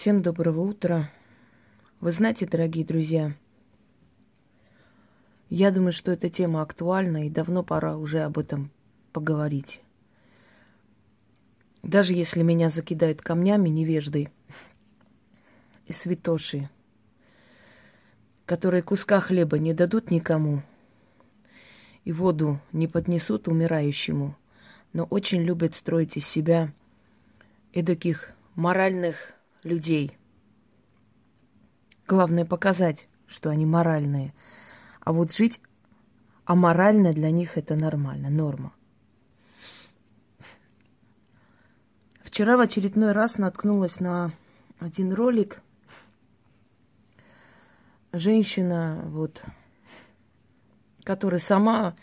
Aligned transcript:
Всем 0.00 0.22
доброго 0.22 0.62
утра. 0.62 1.10
Вы 2.00 2.12
знаете, 2.12 2.46
дорогие 2.46 2.86
друзья, 2.86 3.34
я 5.50 5.70
думаю, 5.70 5.92
что 5.92 6.10
эта 6.10 6.30
тема 6.30 6.62
актуальна, 6.62 7.26
и 7.26 7.28
давно 7.28 7.62
пора 7.62 7.98
уже 7.98 8.20
об 8.20 8.38
этом 8.38 8.70
поговорить. 9.12 9.82
Даже 11.82 12.14
если 12.14 12.40
меня 12.40 12.70
закидают 12.70 13.20
камнями 13.20 13.68
невежды 13.68 14.30
и 15.86 15.92
святоши, 15.92 16.70
которые 18.46 18.82
куска 18.82 19.20
хлеба 19.20 19.58
не 19.58 19.74
дадут 19.74 20.10
никому 20.10 20.62
и 22.06 22.12
воду 22.12 22.58
не 22.72 22.88
поднесут 22.88 23.48
умирающему, 23.48 24.34
но 24.94 25.04
очень 25.04 25.42
любят 25.42 25.74
строить 25.74 26.16
из 26.16 26.26
себя 26.26 26.72
эдаких 27.74 28.32
моральных 28.54 29.34
людей. 29.62 30.16
Главное 32.06 32.44
показать, 32.44 33.08
что 33.26 33.50
они 33.50 33.66
моральные. 33.66 34.34
А 35.00 35.12
вот 35.12 35.32
жить 35.32 35.60
аморально 36.44 37.12
для 37.12 37.30
них 37.30 37.56
это 37.56 37.76
нормально, 37.76 38.30
норма. 38.30 38.72
Вчера 42.22 42.56
в 42.56 42.60
очередной 42.60 43.12
раз 43.12 43.38
наткнулась 43.38 44.00
на 44.00 44.32
один 44.78 45.12
ролик. 45.12 45.62
Женщина, 48.12 49.02
вот, 49.06 49.42
которая 51.04 51.40
сама 51.40 51.96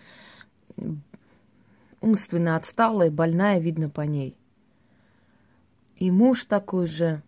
умственно 2.02 2.56
отсталая, 2.56 3.12
больная, 3.12 3.60
видно 3.60 3.90
по 3.90 4.02
ней. 4.02 4.38
И 5.96 6.12
муж 6.12 6.46
такой 6.46 6.88
же, 6.88 7.24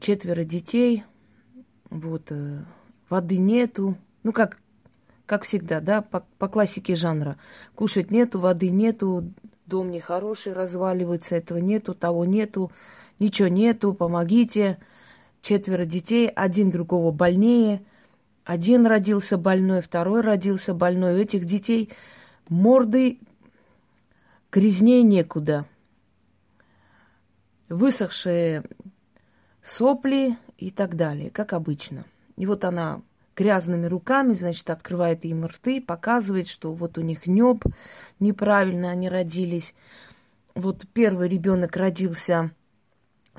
четверо 0.00 0.44
детей, 0.44 1.04
вот, 1.90 2.30
э, 2.30 2.64
воды 3.08 3.38
нету, 3.38 3.96
ну, 4.22 4.32
как, 4.32 4.58
как 5.26 5.44
всегда, 5.44 5.80
да, 5.80 6.02
по, 6.02 6.26
по 6.38 6.48
классике 6.48 6.96
жанра. 6.96 7.36
Кушать 7.74 8.10
нету, 8.10 8.38
воды 8.38 8.70
нету, 8.70 9.32
дом 9.66 9.90
нехороший, 9.90 10.52
разваливается, 10.52 11.36
этого 11.36 11.58
нету, 11.58 11.94
того 11.94 12.24
нету, 12.24 12.72
ничего 13.18 13.48
нету, 13.48 13.94
помогите. 13.94 14.78
Четверо 15.40 15.84
детей, 15.84 16.28
один 16.28 16.70
другого 16.70 17.12
больнее, 17.12 17.82
один 18.44 18.86
родился 18.86 19.38
больной, 19.38 19.82
второй 19.82 20.20
родился 20.20 20.74
больной. 20.74 21.14
У 21.14 21.18
этих 21.18 21.44
детей 21.44 21.90
морды 22.48 23.20
грязнее 24.50 25.02
некуда. 25.02 25.66
Высохшие 27.68 28.64
сопли 29.68 30.36
и 30.56 30.70
так 30.70 30.96
далее, 30.96 31.30
как 31.30 31.52
обычно. 31.52 32.04
И 32.36 32.46
вот 32.46 32.64
она 32.64 33.02
грязными 33.36 33.86
руками, 33.86 34.32
значит, 34.32 34.68
открывает 34.70 35.24
им 35.24 35.46
рты, 35.46 35.80
показывает, 35.80 36.48
что 36.48 36.72
вот 36.72 36.98
у 36.98 37.02
них 37.02 37.26
неб, 37.26 37.64
неправильно 38.18 38.90
они 38.90 39.08
родились. 39.08 39.74
Вот 40.54 40.86
первый 40.92 41.28
ребенок 41.28 41.76
родился, 41.76 42.50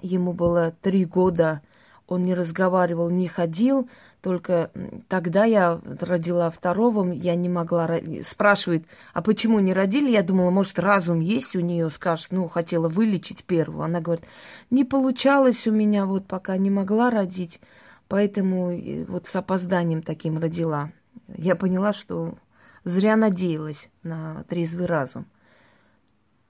ему 0.02 0.32
было 0.34 0.74
три 0.82 1.04
года, 1.04 1.62
он 2.08 2.24
не 2.24 2.34
разговаривал, 2.34 3.10
не 3.10 3.28
ходил, 3.28 3.90
только 4.22 4.70
тогда 5.08 5.46
я 5.46 5.80
родила 6.00 6.50
второго, 6.50 7.12
я 7.14 7.36
не 7.36 7.48
могла... 7.48 7.90
Спрашивает, 8.26 8.86
а 9.14 9.22
почему 9.22 9.60
не 9.60 9.74
родили? 9.74 10.12
Я 10.12 10.24
думала, 10.24 10.52
может, 10.52 10.78
разум 10.78 11.22
есть 11.22 11.56
у 11.56 11.62
нее, 11.62 11.90
скажет, 11.90 12.28
ну, 12.32 12.50
хотела 12.50 12.90
вылечить 12.90 13.46
первого. 13.46 13.86
Она 13.86 14.02
говорит, 14.02 14.26
не 14.70 14.84
получалось 14.84 15.66
у 15.68 15.72
меня, 15.72 16.06
вот 16.06 16.28
пока 16.28 16.58
не 16.58 16.70
могла 16.70 17.10
родить, 17.10 17.62
поэтому 18.10 19.06
вот 19.08 19.28
с 19.28 19.36
опозданием 19.38 20.02
таким 20.02 20.38
родила. 20.38 20.92
Я 21.30 21.56
поняла, 21.56 21.94
что 21.94 22.38
зря 22.84 23.16
надеялась 23.16 23.90
на 24.04 24.44
трезвый 24.50 24.86
разум. 24.86 25.28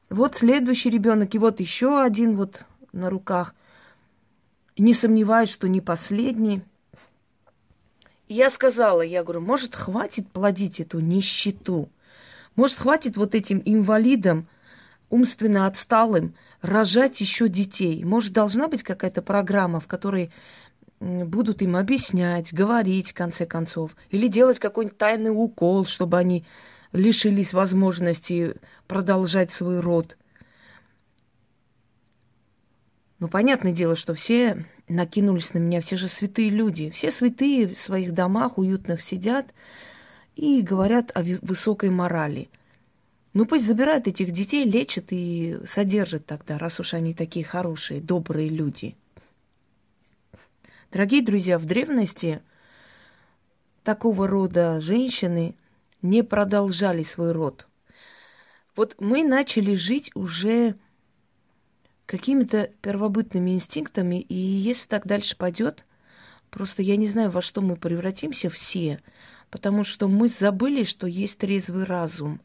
Вот 0.10 0.36
следующий 0.36 0.90
ребенок, 0.90 1.36
и 1.36 1.38
вот 1.38 1.60
еще 1.60 2.02
один 2.02 2.36
вот 2.36 2.64
на 2.94 3.12
руках. 3.12 3.54
Не 4.76 4.96
сомневаюсь, 4.96 5.52
что 5.52 5.70
не 5.70 5.82
последний– 5.82 6.64
я 8.30 8.50
сказала, 8.50 9.02
я 9.02 9.24
говорю, 9.24 9.42
может, 9.42 9.76
хватит 9.76 10.32
плодить 10.32 10.80
эту 10.80 11.00
нищету? 11.00 11.90
Может, 12.56 12.78
хватит 12.78 13.18
вот 13.18 13.36
этим 13.36 13.62
инвалидам, 13.66 14.48
умственно 15.10 15.66
отсталым, 15.66 16.36
рожать 16.62 17.20
еще 17.20 17.50
детей? 17.50 18.04
Может, 18.04 18.32
должна 18.32 18.68
быть 18.68 18.84
какая-то 18.84 19.22
программа, 19.22 19.80
в 19.80 19.88
которой 19.88 20.32
будут 21.00 21.62
им 21.62 21.76
объяснять, 21.76 22.54
говорить, 22.54 23.12
в 23.12 23.14
конце 23.16 23.46
концов, 23.46 23.96
или 24.10 24.28
делать 24.28 24.60
какой-нибудь 24.60 24.98
тайный 24.98 25.32
укол, 25.32 25.86
чтобы 25.86 26.18
они 26.18 26.46
лишились 26.92 27.54
возможности 27.54 28.56
продолжать 28.88 29.52
свой 29.52 29.80
род. 29.80 30.18
Ну, 33.20 33.28
понятное 33.28 33.74
дело, 33.74 33.96
что 33.96 34.14
все 34.14 34.66
накинулись 34.88 35.54
на 35.54 35.60
меня, 35.60 35.82
все 35.82 35.98
же 35.98 36.08
святые 36.08 36.50
люди. 36.50 36.90
Все 36.90 37.12
святые 37.12 37.76
в 37.76 37.80
своих 37.80 38.14
домах 38.14 38.58
уютных 38.58 39.02
сидят 39.02 39.54
и 40.36 40.62
говорят 40.62 41.12
о 41.14 41.22
высокой 41.42 41.90
морали. 41.90 42.50
Ну, 43.34 43.46
пусть 43.46 43.66
забирают 43.66 44.08
этих 44.08 44.32
детей, 44.32 44.64
лечат 44.64 45.08
и 45.10 45.60
содержат 45.68 46.26
тогда, 46.26 46.58
раз 46.58 46.80
уж 46.80 46.94
они 46.94 47.14
такие 47.14 47.46
хорошие, 47.46 48.02
добрые 48.02 48.50
люди. 48.50 48.96
Дорогие 50.92 51.22
друзья, 51.22 51.60
в 51.60 51.66
древности 51.66 52.42
такого 53.84 54.28
рода 54.28 54.80
женщины 54.80 55.56
не 56.02 56.24
продолжали 56.24 57.04
свой 57.04 57.34
род. 57.34 57.68
Вот 58.76 58.96
мы 59.00 59.24
начали 59.24 59.76
жить 59.76 60.10
уже 60.16 60.76
какими-то 62.10 62.72
первобытными 62.82 63.52
инстинктами, 63.52 64.20
и 64.20 64.34
если 64.34 64.88
так 64.88 65.06
дальше 65.06 65.38
пойдет, 65.38 65.86
просто 66.50 66.82
я 66.82 66.98
не 66.98 67.06
знаю, 67.06 67.30
во 67.30 67.44
что 67.44 67.62
мы 67.62 67.76
превратимся 67.76 68.50
все, 68.50 69.00
потому 69.52 69.84
что 69.84 70.08
мы 70.08 70.28
забыли, 70.28 70.86
что 70.86 71.06
есть 71.06 71.38
трезвый 71.38 71.84
разум. 71.84 72.42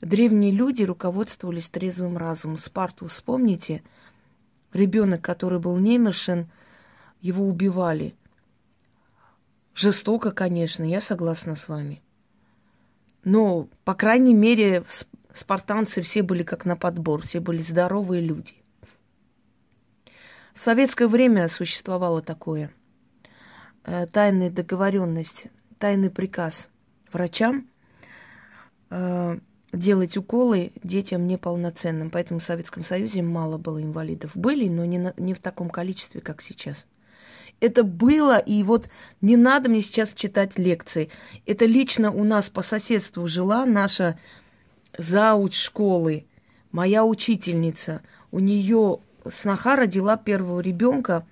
Древние 0.00 0.50
люди 0.50 0.82
руководствовались 0.82 1.68
трезвым 1.68 2.16
разумом. 2.16 2.58
Спарту 2.58 3.06
вспомните, 3.06 3.84
ребенок, 4.72 5.22
который 5.22 5.60
был 5.60 5.76
немешен, 5.76 6.48
его 7.20 7.46
убивали. 7.46 8.16
Жестоко, 9.76 10.32
конечно, 10.32 10.82
я 10.82 11.00
согласна 11.00 11.54
с 11.54 11.68
вами. 11.68 12.02
Но, 13.22 13.68
по 13.84 13.94
крайней 13.94 14.34
мере, 14.34 14.82
спартанцы 15.32 16.02
все 16.02 16.24
были 16.24 16.42
как 16.42 16.64
на 16.64 16.74
подбор, 16.74 17.22
все 17.22 17.38
были 17.38 17.62
здоровые 17.62 18.20
люди. 18.20 18.63
В 20.54 20.62
советское 20.62 21.08
время 21.08 21.48
существовало 21.48 22.22
такое. 22.22 22.70
Э, 23.84 24.06
тайная 24.06 24.50
договоренность, 24.50 25.46
тайный 25.78 26.10
приказ 26.10 26.68
врачам 27.12 27.66
э, 28.90 29.38
делать 29.72 30.16
уколы 30.16 30.72
детям 30.82 31.26
неполноценным. 31.26 32.10
Поэтому 32.10 32.38
в 32.38 32.44
Советском 32.44 32.84
Союзе 32.84 33.20
мало 33.22 33.58
было 33.58 33.82
инвалидов. 33.82 34.30
Были, 34.34 34.68
но 34.68 34.84
не, 34.84 34.98
на, 34.98 35.12
не 35.16 35.34
в 35.34 35.40
таком 35.40 35.68
количестве, 35.70 36.20
как 36.20 36.40
сейчас. 36.40 36.86
Это 37.60 37.82
было, 37.82 38.38
и 38.38 38.62
вот 38.62 38.88
не 39.20 39.36
надо 39.36 39.68
мне 39.68 39.82
сейчас 39.82 40.12
читать 40.12 40.58
лекции. 40.58 41.10
Это 41.46 41.66
лично 41.66 42.12
у 42.12 42.24
нас 42.24 42.48
по 42.48 42.62
соседству 42.62 43.26
жила 43.26 43.66
наша 43.66 44.18
зауч 44.96 45.56
школы, 45.56 46.26
моя 46.72 47.04
учительница. 47.04 48.02
У 48.30 48.38
нее 48.38 49.00
сноха 49.30 49.76
родила 49.76 50.16
первого 50.16 50.60
ребенка, 50.60 51.26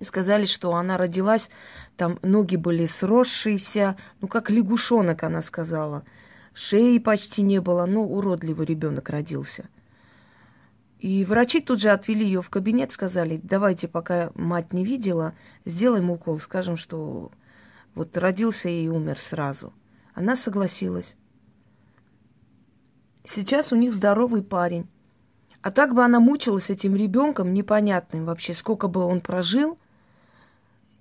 и 0.00 0.04
сказали, 0.04 0.46
что 0.46 0.74
она 0.74 0.96
родилась, 0.96 1.48
там 1.96 2.18
ноги 2.22 2.56
были 2.56 2.86
сросшиеся, 2.86 3.96
ну, 4.20 4.28
как 4.28 4.50
лягушонок, 4.50 5.22
она 5.22 5.42
сказала. 5.42 6.04
Шеи 6.52 6.98
почти 6.98 7.42
не 7.42 7.60
было, 7.60 7.86
ну, 7.86 8.02
уродливый 8.02 8.66
ребенок 8.66 9.08
родился. 9.10 9.68
И 10.98 11.24
врачи 11.24 11.60
тут 11.60 11.80
же 11.80 11.90
отвели 11.90 12.24
ее 12.24 12.40
в 12.40 12.48
кабинет, 12.50 12.92
сказали, 12.92 13.38
давайте, 13.42 13.88
пока 13.88 14.30
мать 14.34 14.72
не 14.72 14.84
видела, 14.84 15.34
сделаем 15.64 16.10
укол, 16.10 16.40
скажем, 16.40 16.76
что 16.76 17.30
вот 17.94 18.16
родился 18.16 18.68
и 18.68 18.88
умер 18.88 19.20
сразу. 19.20 19.72
Она 20.14 20.34
согласилась. 20.34 21.14
Сейчас 23.26 23.72
у 23.72 23.76
них 23.76 23.92
здоровый 23.92 24.42
парень. 24.42 24.88
А 25.64 25.70
так 25.70 25.94
бы 25.94 26.04
она 26.04 26.20
мучилась 26.20 26.68
этим 26.68 26.94
ребенком 26.94 27.54
непонятным 27.54 28.26
вообще, 28.26 28.52
сколько 28.52 28.86
бы 28.86 29.00
он 29.00 29.22
прожил, 29.22 29.78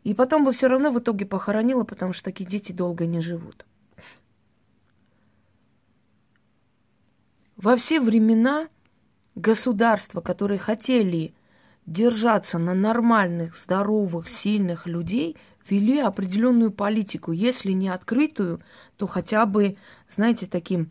и 0.05 0.13
потом 0.13 0.45
бы 0.45 0.53
все 0.53 0.69
равно 0.69 0.89
в 0.89 0.99
итоге 0.99 1.25
похоронила, 1.25 1.83
потому 1.83 2.13
что 2.13 2.23
такие 2.23 2.45
дети 2.45 2.71
долго 2.71 3.05
не 3.05 3.19
живут. 3.19 3.65
Во 7.57 7.75
все 7.75 7.99
времена 7.99 8.69
государства, 9.35 10.21
которые 10.21 10.59
хотели 10.59 11.33
держаться 11.85 12.57
на 12.57 12.73
нормальных, 12.73 13.57
здоровых, 13.57 14.29
сильных 14.29 14.87
людей, 14.87 15.35
вели 15.67 15.99
определенную 15.99 16.71
политику. 16.71 17.33
Если 17.33 17.73
не 17.73 17.89
открытую, 17.89 18.61
то 18.95 19.07
хотя 19.07 19.45
бы, 19.45 19.75
знаете, 20.15 20.47
таким 20.47 20.89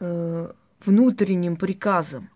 э, 0.00 0.50
внутренним 0.84 1.56
приказом. 1.56 2.30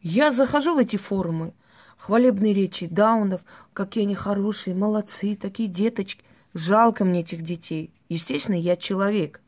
Я 0.00 0.32
захожу 0.32 0.74
в 0.74 0.78
эти 0.78 0.96
форумы, 0.96 1.52
хвалебные 1.98 2.54
речи 2.54 2.86
даунов, 2.86 3.42
какие 3.72 4.04
они 4.04 4.14
хорошие, 4.14 4.74
молодцы, 4.74 5.36
такие 5.36 5.68
деточки. 5.68 6.24
Жалко 6.54 7.04
мне 7.04 7.20
этих 7.20 7.42
детей. 7.42 7.92
Естественно, 8.08 8.56
я 8.56 8.76
человек. 8.76 9.40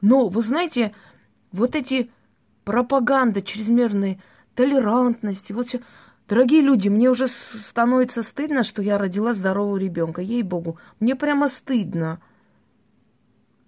Но, 0.00 0.28
вы 0.28 0.42
знаете, 0.42 0.94
вот 1.50 1.74
эти 1.74 2.10
пропаганда 2.64 3.42
чрезмерной 3.42 4.20
толерантности, 4.54 5.52
вот 5.52 5.68
все. 5.68 5.80
Дорогие 6.28 6.60
люди, 6.60 6.88
мне 6.88 7.10
уже 7.10 7.28
становится 7.28 8.22
стыдно, 8.22 8.64
что 8.64 8.82
я 8.82 8.98
родила 8.98 9.34
здорового 9.34 9.76
ребенка. 9.76 10.22
Ей-богу, 10.22 10.78
мне 11.00 11.16
прямо 11.16 11.48
стыдно. 11.48 12.20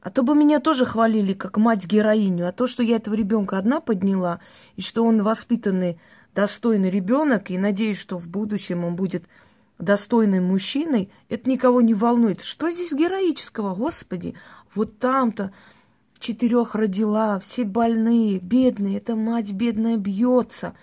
А 0.06 0.10
то 0.10 0.22
бы 0.22 0.36
меня 0.36 0.60
тоже 0.60 0.84
хвалили 0.84 1.32
как 1.32 1.56
мать-героиню. 1.56 2.46
А 2.46 2.52
то, 2.52 2.68
что 2.68 2.84
я 2.84 2.94
этого 2.94 3.14
ребенка 3.14 3.58
одна 3.58 3.80
подняла, 3.80 4.38
и 4.76 4.80
что 4.80 5.04
он 5.04 5.20
воспитанный, 5.20 5.98
достойный 6.32 6.90
ребенок, 6.90 7.50
и 7.50 7.58
надеюсь, 7.58 7.98
что 7.98 8.16
в 8.16 8.28
будущем 8.28 8.84
он 8.84 8.94
будет 8.94 9.24
достойным 9.80 10.44
мужчиной, 10.44 11.10
это 11.28 11.50
никого 11.50 11.80
не 11.80 11.92
волнует. 11.92 12.42
Что 12.42 12.70
здесь 12.70 12.92
героического, 12.92 13.74
Господи? 13.74 14.36
Вот 14.76 14.96
там-то 15.00 15.50
четырех 16.20 16.76
родила, 16.76 17.40
все 17.40 17.64
больные, 17.64 18.38
бедные, 18.38 18.98
эта 18.98 19.16
мать 19.16 19.50
бедная 19.50 19.96
бьется. 19.96 20.76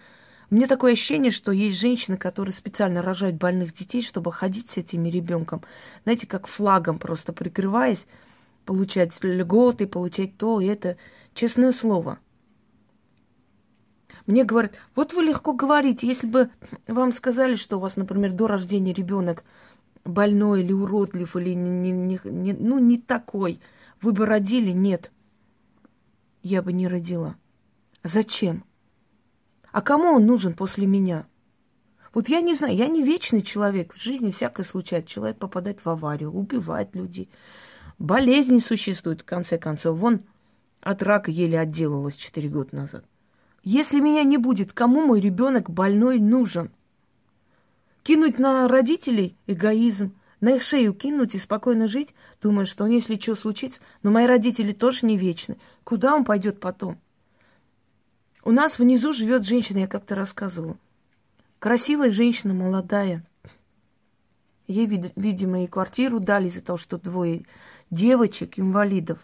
Мне 0.50 0.68
такое 0.68 0.92
ощущение, 0.92 1.32
что 1.32 1.54
есть 1.54 1.80
женщины, 1.80 2.18
которые 2.18 2.54
специально 2.54 3.02
рожают 3.02 3.38
больных 3.38 3.74
детей, 3.74 4.02
чтобы 4.02 4.34
ходить 4.34 4.70
с 4.72 4.76
этими 4.76 5.08
ребенком, 5.08 5.62
знаете, 6.04 6.28
как 6.28 6.46
флагом 6.48 7.00
просто 7.00 7.32
прикрываясь, 7.32 8.06
получать 8.66 9.12
льготы, 9.24 9.88
получать 9.88 10.38
то 10.38 10.60
и 10.60 10.66
это. 10.68 10.98
Честное 11.34 11.72
слово. 11.72 12.20
Мне 14.26 14.46
говорят, 14.46 14.74
вот 14.96 15.14
вы 15.14 15.24
легко 15.24 15.54
говорите, 15.54 16.08
если 16.08 16.28
бы 16.28 16.50
вам 16.88 17.12
сказали, 17.12 17.56
что 17.56 17.78
у 17.78 17.80
вас, 17.80 17.98
например, 17.98 18.32
до 18.32 18.48
рождения 18.48 18.94
ребенок 18.94 19.44
больной 20.06 20.62
или 20.62 20.72
уродлив, 20.72 21.36
или 21.36 21.54
не, 21.54 21.92
не, 21.92 22.20
не, 22.24 22.54
ну, 22.54 22.80
не 22.80 22.98
такой, 22.98 23.60
вы 24.02 24.12
бы 24.14 24.26
родили? 24.26 24.72
Нет. 24.72 25.12
Я 26.42 26.62
бы 26.62 26.74
не 26.74 26.88
родила. 26.88 27.36
Зачем? 28.04 28.64
А 29.72 29.82
кому 29.82 30.16
он 30.16 30.26
нужен 30.26 30.54
после 30.54 30.86
меня? 30.86 31.26
Вот 32.14 32.30
я 32.30 32.42
не 32.42 32.54
знаю, 32.54 32.76
я 32.76 32.88
не 32.88 33.02
вечный 33.02 33.42
человек. 33.42 33.94
В 33.94 34.02
жизни 34.02 34.32
всякое 34.32 34.64
случается. 34.64 35.10
Человек 35.10 35.38
попадает 35.38 35.84
в 35.84 35.90
аварию, 35.90 36.32
убивает 36.32 36.96
людей. 36.96 37.30
Болезни 38.00 38.60
существуют, 38.60 39.22
в 39.22 39.26
конце 39.26 39.58
концов. 39.58 39.98
Вон 39.98 40.22
от 40.82 41.02
рака 41.04 41.32
еле 41.32 41.60
отделалась 41.60 42.16
4 42.16 42.50
года 42.50 42.76
назад. 42.76 43.06
Если 43.64 44.00
меня 44.00 44.24
не 44.24 44.38
будет, 44.38 44.74
кому 44.74 45.06
мой 45.06 45.22
ребенок 45.22 45.70
больной 45.70 46.20
нужен? 46.20 46.72
Кинуть 48.04 48.38
на 48.38 48.68
родителей 48.68 49.38
эгоизм, 49.48 50.14
на 50.42 50.56
их 50.56 50.64
шею 50.64 50.94
кинуть 50.94 51.36
и 51.36 51.40
спокойно 51.40 51.88
жить, 51.88 52.14
думая, 52.42 52.66
что 52.66 52.86
если 52.86 53.16
что 53.16 53.36
случится, 53.36 53.80
но 54.02 54.12
мои 54.12 54.26
родители 54.26 54.74
тоже 54.74 55.06
не 55.06 55.18
вечны. 55.18 55.58
Куда 55.86 56.14
он 56.14 56.26
пойдет 56.26 56.60
потом? 56.60 57.00
У 58.44 58.52
нас 58.52 58.78
внизу 58.78 59.14
живет 59.14 59.46
женщина, 59.46 59.80
я 59.80 59.88
как-то 59.88 60.16
рассказывала. 60.16 60.76
Красивая 61.60 62.12
женщина, 62.12 62.54
молодая. 62.54 63.26
Ей, 64.68 64.86
видимо, 65.16 65.64
и 65.64 65.68
квартиру 65.68 66.20
дали 66.20 66.50
из-за 66.50 66.62
того, 66.62 66.78
что 66.78 66.98
двое 66.98 67.46
девочек, 67.94 68.60
инвалидов. 68.60 69.20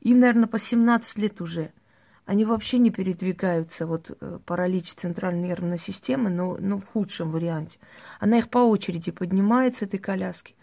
Им, 0.00 0.20
наверное, 0.20 0.46
по 0.46 0.58
17 0.58 1.18
лет 1.18 1.40
уже– 1.40 1.72
они 2.28 2.44
вообще 2.44 2.76
не 2.76 2.90
передвигаются, 2.90 3.86
вот 3.86 4.10
э, 4.10 4.38
паралич 4.44 4.92
центральной 4.92 5.48
нервной 5.48 5.78
системы, 5.78 6.28
но, 6.28 6.58
но 6.60 6.76
в 6.76 6.84
худшем 6.84 7.30
варианте. 7.30 7.78
Она 8.20 8.36
их 8.36 8.50
по 8.50 8.58
очереди 8.58 9.10
поднимает 9.10 9.76
с 9.76 9.82
этой 9.82 9.98
коляски, 9.98 10.54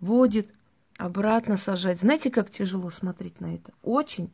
водит, 0.00 0.50
обратно 0.98 1.56
сажает. 1.56 2.00
Знаете, 2.00 2.30
как 2.30 2.50
тяжело 2.50 2.90
смотреть 2.90 3.40
на 3.40 3.54
это? 3.54 3.72
Очень. 3.82 4.30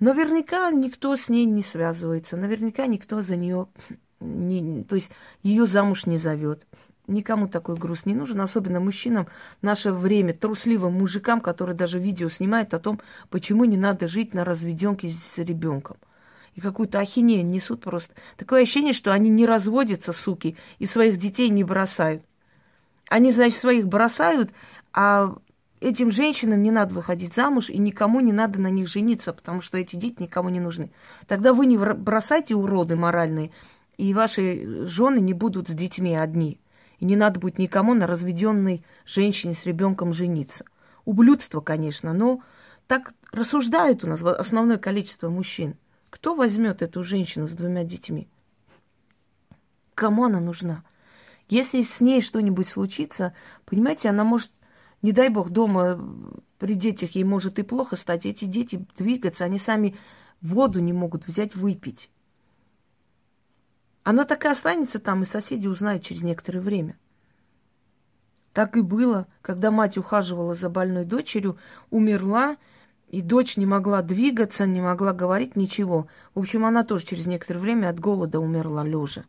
Наверняка 0.00 0.68
никто 0.72 1.14
с 1.14 1.28
ней 1.28 1.44
не 1.44 1.62
связывается, 1.62 2.36
наверняка 2.36 2.88
никто 2.88 3.22
за 3.22 3.36
нее 3.36 3.68
не, 4.18 4.82
то 4.82 4.96
есть 4.96 5.10
ее 5.44 5.66
замуж 5.66 6.06
не 6.06 6.18
зовет. 6.18 6.66
Никому 7.06 7.48
такой 7.48 7.76
груз 7.76 8.06
не 8.06 8.14
нужен, 8.14 8.40
особенно 8.40 8.80
мужчинам 8.80 9.26
наше 9.60 9.92
время, 9.92 10.32
трусливым 10.32 10.94
мужикам, 10.94 11.40
которые 11.40 11.76
даже 11.76 11.98
видео 11.98 12.30
снимают 12.30 12.72
о 12.72 12.78
том, 12.78 13.00
почему 13.28 13.66
не 13.66 13.76
надо 13.76 14.08
жить 14.08 14.32
на 14.32 14.42
разведенке 14.42 15.10
с 15.10 15.36
ребенком. 15.38 15.98
И 16.54 16.60
какую-то 16.60 17.00
ахинею 17.00 17.44
несут 17.44 17.82
просто. 17.82 18.14
Такое 18.36 18.62
ощущение, 18.62 18.94
что 18.94 19.12
они 19.12 19.28
не 19.28 19.44
разводятся, 19.44 20.12
суки, 20.14 20.56
и 20.78 20.86
своих 20.86 21.18
детей 21.18 21.50
не 21.50 21.62
бросают. 21.62 22.22
Они, 23.10 23.32
значит, 23.32 23.58
своих 23.58 23.86
бросают, 23.86 24.52
а 24.94 25.34
этим 25.80 26.10
женщинам 26.10 26.62
не 26.62 26.70
надо 26.70 26.94
выходить 26.94 27.34
замуж, 27.34 27.68
и 27.68 27.76
никому 27.76 28.20
не 28.20 28.32
надо 28.32 28.58
на 28.60 28.68
них 28.68 28.88
жениться, 28.88 29.34
потому 29.34 29.60
что 29.60 29.76
эти 29.76 29.96
дети 29.96 30.22
никому 30.22 30.48
не 30.48 30.60
нужны. 30.60 30.90
Тогда 31.26 31.52
вы 31.52 31.66
не 31.66 31.76
бросайте 31.76 32.54
уроды 32.54 32.96
моральные, 32.96 33.50
и 33.98 34.14
ваши 34.14 34.86
жены 34.86 35.18
не 35.18 35.34
будут 35.34 35.68
с 35.68 35.74
детьми 35.74 36.14
одни. 36.14 36.58
И 37.04 37.06
не 37.06 37.16
надо 37.16 37.38
будет 37.38 37.58
никому 37.58 37.92
на 37.92 38.06
разведенной 38.06 38.82
женщине 39.04 39.52
с 39.52 39.66
ребенком 39.66 40.14
жениться. 40.14 40.64
Ублюдство, 41.04 41.60
конечно, 41.60 42.14
но 42.14 42.40
так 42.86 43.12
рассуждают 43.30 44.04
у 44.04 44.06
нас 44.06 44.22
основное 44.22 44.78
количество 44.78 45.28
мужчин. 45.28 45.76
Кто 46.08 46.34
возьмет 46.34 46.80
эту 46.80 47.04
женщину 47.04 47.46
с 47.46 47.50
двумя 47.50 47.84
детьми? 47.84 48.26
Кому 49.94 50.24
она 50.24 50.40
нужна? 50.40 50.82
Если 51.50 51.82
с 51.82 52.00
ней 52.00 52.22
что-нибудь 52.22 52.68
случится, 52.68 53.34
понимаете, 53.66 54.08
она 54.08 54.24
может, 54.24 54.52
не 55.02 55.12
дай 55.12 55.28
бог, 55.28 55.50
дома 55.50 56.00
при 56.58 56.72
детях 56.72 57.16
ей 57.16 57.24
может 57.24 57.58
и 57.58 57.64
плохо 57.64 57.96
стать. 57.96 58.24
Эти 58.24 58.46
дети 58.46 58.82
двигаться, 58.96 59.44
они 59.44 59.58
сами 59.58 59.94
воду 60.40 60.80
не 60.80 60.94
могут 60.94 61.26
взять 61.26 61.54
выпить. 61.54 62.08
Она 64.04 64.26
так 64.26 64.44
и 64.44 64.48
останется 64.48 65.00
там, 65.00 65.22
и 65.22 65.26
соседи 65.26 65.66
узнают 65.66 66.04
через 66.04 66.22
некоторое 66.22 66.60
время. 66.60 66.98
Так 68.52 68.76
и 68.76 68.82
было, 68.82 69.26
когда 69.40 69.70
мать 69.70 69.96
ухаживала 69.96 70.54
за 70.54 70.68
больной 70.68 71.06
дочерью, 71.06 71.58
умерла, 71.90 72.58
и 73.08 73.22
дочь 73.22 73.56
не 73.56 73.66
могла 73.66 74.02
двигаться, 74.02 74.66
не 74.66 74.80
могла 74.80 75.12
говорить 75.12 75.56
ничего. 75.56 76.06
В 76.34 76.40
общем, 76.40 76.64
она 76.66 76.84
тоже 76.84 77.06
через 77.06 77.26
некоторое 77.26 77.60
время 77.60 77.88
от 77.88 77.98
голода 77.98 78.40
умерла 78.40 78.84
лежа. 78.84 79.24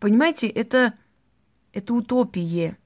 Понимаете, 0.00 0.48
это, 0.48 0.94
это 1.72 1.94
утопия. 1.94 2.78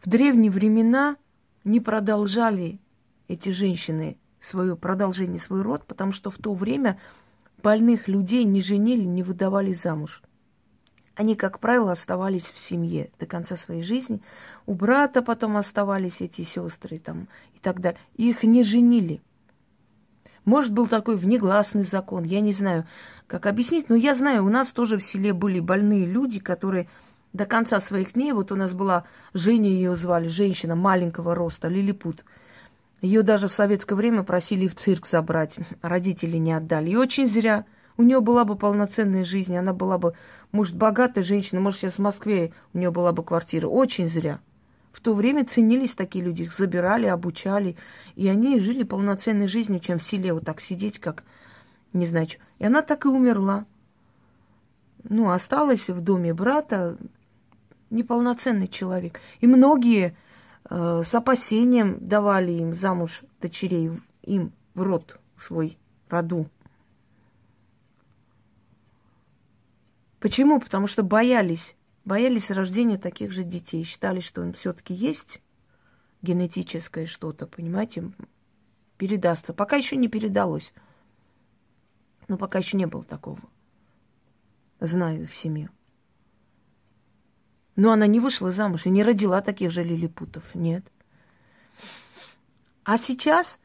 В 0.00 0.08
древние 0.08 0.50
времена 0.50 1.16
не 1.64 1.80
продолжали 1.80 2.80
эти 3.28 3.50
женщины 3.50 4.18
свое 4.42 4.76
продолжение, 4.76 5.38
свой 5.38 5.62
род, 5.62 5.84
потому 5.86 6.12
что 6.12 6.30
в 6.30 6.36
то 6.36 6.52
время 6.52 6.98
больных 7.62 8.08
людей 8.08 8.44
не 8.44 8.60
женили, 8.60 9.04
не 9.04 9.22
выдавали 9.22 9.72
замуж. 9.72 10.20
Они, 11.14 11.36
как 11.36 11.60
правило, 11.60 11.92
оставались 11.92 12.46
в 12.46 12.58
семье 12.58 13.10
до 13.20 13.26
конца 13.26 13.54
своей 13.54 13.82
жизни. 13.82 14.20
У 14.66 14.74
брата 14.74 15.22
потом 15.22 15.56
оставались 15.56 16.20
эти 16.20 16.42
сестры 16.42 16.98
там 16.98 17.28
и 17.54 17.58
так 17.60 17.80
далее. 17.80 18.00
Их 18.16 18.42
не 18.42 18.64
женили. 18.64 19.20
Может, 20.44 20.72
был 20.72 20.88
такой 20.88 21.16
внегласный 21.16 21.84
закон, 21.84 22.24
я 22.24 22.40
не 22.40 22.52
знаю, 22.52 22.84
как 23.28 23.46
объяснить, 23.46 23.88
но 23.88 23.94
я 23.94 24.14
знаю, 24.14 24.44
у 24.44 24.48
нас 24.48 24.72
тоже 24.72 24.98
в 24.98 25.04
селе 25.04 25.32
были 25.32 25.60
больные 25.60 26.04
люди, 26.04 26.40
которые 26.40 26.88
до 27.32 27.46
конца 27.46 27.78
своих 27.78 28.14
дней, 28.14 28.32
вот 28.32 28.50
у 28.50 28.56
нас 28.56 28.72
была 28.72 29.04
Женя, 29.34 29.70
ее 29.70 29.94
звали, 29.94 30.26
женщина 30.26 30.74
маленького 30.74 31.36
роста, 31.36 31.68
лилипут– 31.68 32.24
ее 33.02 33.24
даже 33.24 33.48
в 33.48 33.52
советское 33.52 33.96
время 33.96 34.22
просили 34.22 34.68
в 34.68 34.76
цирк 34.76 35.06
забрать. 35.08 35.56
Родители 35.82 36.36
не 36.36 36.52
отдали. 36.52 36.90
И 36.90 36.96
очень 36.96 37.28
зря. 37.28 37.66
У 37.96 38.04
нее 38.04 38.20
была 38.20 38.44
бы 38.44 38.56
полноценная 38.56 39.24
жизнь. 39.24 39.56
Она 39.56 39.72
была 39.72 39.98
бы, 39.98 40.14
может, 40.52 40.76
богатая 40.76 41.24
женщина. 41.24 41.60
Может, 41.60 41.80
сейчас 41.80 41.94
в 41.94 41.98
Москве 41.98 42.52
у 42.72 42.78
нее 42.78 42.92
была 42.92 43.10
бы 43.10 43.24
квартира. 43.24 43.66
Очень 43.66 44.08
зря. 44.08 44.38
В 44.92 45.00
то 45.00 45.14
время 45.14 45.44
ценились 45.44 45.96
такие 45.96 46.24
люди. 46.24 46.42
Их 46.42 46.56
забирали, 46.56 47.06
обучали. 47.06 47.76
И 48.14 48.28
они 48.28 48.60
жили 48.60 48.84
полноценной 48.84 49.48
жизнью, 49.48 49.80
чем 49.80 49.98
в 49.98 50.02
селе 50.04 50.32
вот 50.32 50.44
так 50.44 50.60
сидеть, 50.60 51.00
как 51.00 51.24
не 51.92 52.06
знаю 52.06 52.28
что. 52.28 52.38
И 52.60 52.64
она 52.64 52.82
так 52.82 53.04
и 53.04 53.08
умерла. 53.08 53.66
Ну, 55.02 55.30
осталась 55.30 55.88
в 55.88 56.00
доме 56.00 56.32
брата 56.32 56.96
неполноценный 57.90 58.68
человек. 58.68 59.20
И 59.40 59.48
многие 59.48 60.14
с 60.72 61.14
опасением 61.14 61.98
давали 62.00 62.52
им 62.52 62.74
замуж 62.74 63.24
дочерей, 63.42 63.90
им, 64.22 64.52
в 64.72 64.82
рот 64.82 65.20
свой 65.38 65.76
роду. 66.08 66.48
Почему? 70.18 70.60
Потому 70.60 70.86
что 70.86 71.02
боялись. 71.02 71.76
Боялись 72.06 72.50
рождения 72.50 72.96
таких 72.96 73.32
же 73.32 73.44
детей. 73.44 73.84
Считали, 73.84 74.20
что 74.20 74.42
им 74.42 74.54
все-таки 74.54 74.94
есть 74.94 75.42
генетическое 76.22 77.04
что-то, 77.06 77.46
понимаете, 77.46 78.10
передастся. 78.96 79.52
Пока 79.52 79.76
еще 79.76 79.96
не 79.96 80.08
передалось. 80.08 80.72
Но 82.28 82.38
пока 82.38 82.60
еще 82.60 82.78
не 82.78 82.86
было 82.86 83.04
такого. 83.04 83.40
Знаю 84.80 85.24
их 85.24 85.34
семью. 85.34 85.68
Но 87.76 87.92
она 87.92 88.06
не 88.06 88.20
вышла 88.20 88.52
замуж 88.52 88.82
и 88.84 88.90
не 88.90 89.02
родила 89.02 89.40
таких 89.40 89.70
же 89.70 89.82
лилипутов. 89.82 90.44
Нет. 90.54 90.84
А 92.84 92.98
сейчас 92.98 93.58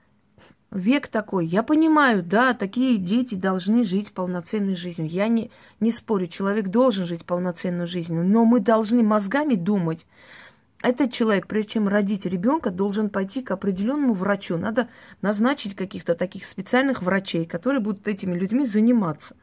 век 0.72 1.08
такой. 1.08 1.46
Я 1.46 1.64
понимаю, 1.64 2.24
да, 2.24 2.54
такие 2.54 2.98
дети 2.98 3.36
должны 3.36 3.84
жить 3.84 4.12
полноценной 4.12 4.76
жизнью. 4.76 5.10
Я 5.10 5.28
не, 5.28 5.52
не 5.80 5.92
спорю, 5.92 6.28
человек 6.28 6.68
должен 6.68 7.06
жить 7.06 7.26
полноценной 7.26 7.88
жизнью. 7.88 8.24
Но 8.26 8.46
мы 8.46 8.60
должны 8.60 9.04
мозгами 9.04 9.56
думать. 9.56 10.06
Этот 10.84 11.12
человек, 11.12 11.48
прежде 11.48 11.74
чем 11.74 11.88
родить 11.88 12.26
ребенка, 12.26 12.70
должен 12.70 13.10
пойти 13.10 13.42
к 13.42 13.52
определенному 13.52 14.14
врачу. 14.14 14.58
Надо 14.58 14.90
назначить 15.22 15.76
каких-то 15.76 16.14
таких 16.14 16.46
специальных 16.46 17.02
врачей, 17.02 17.46
которые 17.46 17.82
будут 17.82 18.08
этими 18.08 18.38
людьми 18.38 18.68
заниматься. 18.68 19.36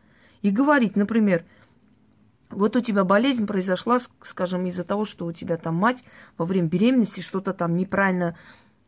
И 0.42 0.50
говорить, 0.50 0.94
например, 0.94 1.44
вот 2.54 2.76
у 2.76 2.80
тебя 2.80 3.04
болезнь 3.04 3.46
произошла, 3.46 3.98
скажем, 4.22 4.66
из-за 4.66 4.84
того, 4.84 5.04
что 5.04 5.26
у 5.26 5.32
тебя 5.32 5.56
там 5.56 5.74
мать 5.74 6.04
во 6.38 6.44
время 6.44 6.68
беременности 6.68 7.20
что-то 7.20 7.52
там 7.52 7.76
неправильно 7.76 8.36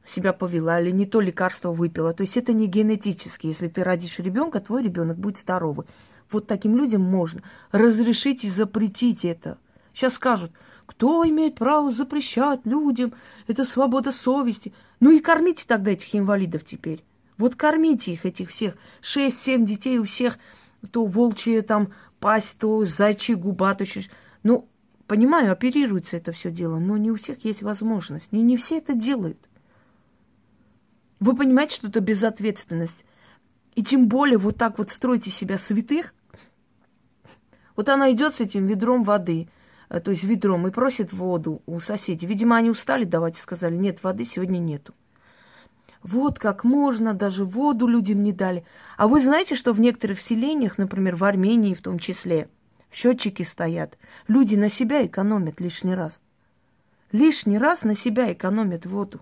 себя 0.05 0.33
повела 0.33 0.81
или 0.81 0.91
не 0.91 1.07
то 1.07 1.21
лекарство 1.21 1.73
выпила. 1.73 2.15
То 2.15 2.23
есть 2.23 2.37
это 2.37 2.53
не 2.53 2.67
генетически. 2.67 3.49
Если 3.49 3.69
ты 3.69 3.83
родишь 3.83 4.19
ребенка, 4.19 4.61
твой 4.61 4.83
ребенок 4.83 5.19
будет 5.19 5.39
здоровый. 5.39 5.87
Вот 6.31 6.47
таким 6.47 6.77
людям 6.77 7.03
можно 7.03 7.43
разрешить 7.73 8.45
и 8.45 8.51
запретить 8.51 9.25
это. 9.25 9.59
Сейчас 9.93 10.15
скажут, 10.15 10.53
кто 10.87 11.27
имеет 11.29 11.57
право 11.57 11.91
запрещать 11.91 12.61
людям? 12.65 13.13
Это 13.47 13.65
свобода 13.65 14.13
совести. 14.13 14.73
Ну 15.01 15.11
и 15.11 15.21
кормите 15.21 15.65
тогда 15.67 15.93
этих 15.93 16.15
инвалидов 16.15 16.63
теперь. 16.65 17.05
Вот 17.39 17.55
кормите 17.55 18.13
их, 18.13 18.25
этих 18.25 18.51
всех. 18.51 18.75
Шесть-семь 19.01 19.67
детей 19.67 19.99
у 19.99 20.05
всех, 20.05 20.39
то 20.91 21.05
волчья 21.05 21.63
там 21.63 21.89
пасть, 22.21 22.59
то 22.59 22.85
зайчья 22.85 23.37
губа, 23.37 23.75
то 23.75 23.85
еще... 23.85 24.03
Ну, 24.43 24.69
понимаю, 25.07 25.53
оперируется 25.53 26.17
это 26.17 26.33
все 26.33 26.51
дело, 26.51 26.79
но 26.79 26.97
не 26.97 27.11
у 27.11 27.17
всех 27.17 27.45
есть 27.45 27.63
возможность. 27.63 28.33
Не, 28.33 28.43
не 28.43 28.57
все 28.57 28.79
это 28.79 28.95
делают. 28.95 29.39
Вы 31.21 31.35
понимаете, 31.35 31.77
что 31.77 31.89
это 31.89 32.01
безответственность? 32.01 33.05
И 33.75 33.83
тем 33.83 34.09
более 34.09 34.39
вот 34.39 34.57
так 34.57 34.79
вот 34.79 34.91
строите 34.91 35.31
себя 35.31 35.59
святых. 35.59 36.15
Вот 37.75 37.89
она 37.89 38.11
идет 38.13 38.35
с 38.35 38.41
этим 38.41 38.67
ведром 38.67 39.03
воды, 39.03 39.49
э, 39.89 40.01
то 40.01 40.11
есть 40.11 40.25
ведром, 40.25 40.67
и 40.67 40.71
просит 40.71 41.13
воду 41.13 41.63
у 41.67 41.79
соседей. 41.81 42.27
Видимо, 42.27 42.57
они 42.57 42.71
устали 42.71 43.05
давать 43.05 43.37
и 43.37 43.41
сказали, 43.41 43.77
нет, 43.77 44.03
воды 44.03 44.25
сегодня 44.25 44.59
нету. 44.59 44.95
Вот 46.07 46.39
как 46.39 46.63
можно, 46.63 47.15
даже 47.15 47.45
воду 47.45 47.89
людям 47.89 48.23
не 48.23 48.33
дали. 48.33 48.65
А 48.97 49.09
вы 49.09 49.21
знаете, 49.21 49.57
что 49.57 49.73
в 49.73 49.81
некоторых 49.81 50.21
селениях, 50.21 50.79
например, 50.79 51.17
в 51.17 51.25
Армении 51.25 51.75
в 51.75 51.83
том 51.83 51.99
числе, 51.99 52.49
счетчики 52.93 53.43
стоят. 53.43 53.99
Люди 54.29 54.55
на 54.55 54.71
себя 54.71 55.05
экономят 55.05 55.61
лишний 55.61 55.97
раз. 55.97 56.21
Лишний 57.11 57.59
раз 57.59 57.83
на 57.83 57.97
себя 57.97 58.33
экономят 58.33 58.87
воду. 58.87 59.21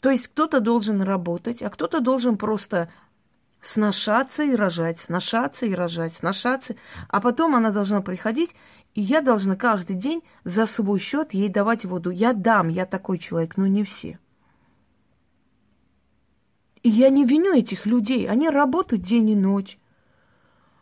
То 0.00 0.10
есть 0.10 0.26
кто-то 0.26 0.58
должен 0.58 1.00
работать, 1.02 1.62
а 1.62 1.70
кто-то 1.70 2.00
должен 2.00 2.36
просто 2.38 2.90
сношаться 3.60 4.42
и 4.42 4.56
рожать, 4.56 4.98
сношаться 4.98 5.64
и 5.64 5.74
рожать, 5.74 6.16
сношаться. 6.16 6.74
А 7.08 7.20
потом 7.20 7.54
она 7.54 7.70
должна 7.70 8.00
приходить 8.00 8.50
и 8.96 9.02
я 9.02 9.20
должна 9.20 9.56
каждый 9.56 9.94
день 9.94 10.22
за 10.44 10.64
свой 10.64 10.98
счет 10.98 11.34
ей 11.34 11.50
давать 11.50 11.84
воду. 11.84 12.08
Я 12.08 12.32
дам, 12.32 12.68
я 12.68 12.86
такой 12.86 13.18
человек, 13.18 13.58
но 13.58 13.66
не 13.66 13.84
все. 13.84 14.18
И 16.82 16.88
я 16.88 17.10
не 17.10 17.26
виню 17.26 17.54
этих 17.54 17.84
людей. 17.84 18.26
Они 18.26 18.48
работают 18.48 19.02
день 19.02 19.28
и 19.28 19.36
ночь. 19.36 19.78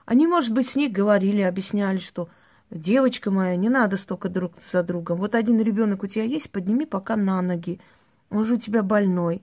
Они, 0.06 0.28
может 0.28 0.52
быть, 0.52 0.70
с 0.70 0.76
ней 0.76 0.88
говорили, 0.88 1.40
объясняли, 1.40 1.98
что 1.98 2.28
девочка 2.70 3.32
моя, 3.32 3.56
не 3.56 3.68
надо 3.68 3.96
столько 3.96 4.28
друг 4.28 4.52
за 4.70 4.84
другом. 4.84 5.18
Вот 5.18 5.34
один 5.34 5.60
ребенок 5.60 6.04
у 6.04 6.06
тебя 6.06 6.22
есть, 6.22 6.50
подними 6.50 6.86
пока 6.86 7.16
на 7.16 7.42
ноги. 7.42 7.80
Он 8.30 8.44
же 8.44 8.54
у 8.54 8.58
тебя 8.58 8.84
больной. 8.84 9.42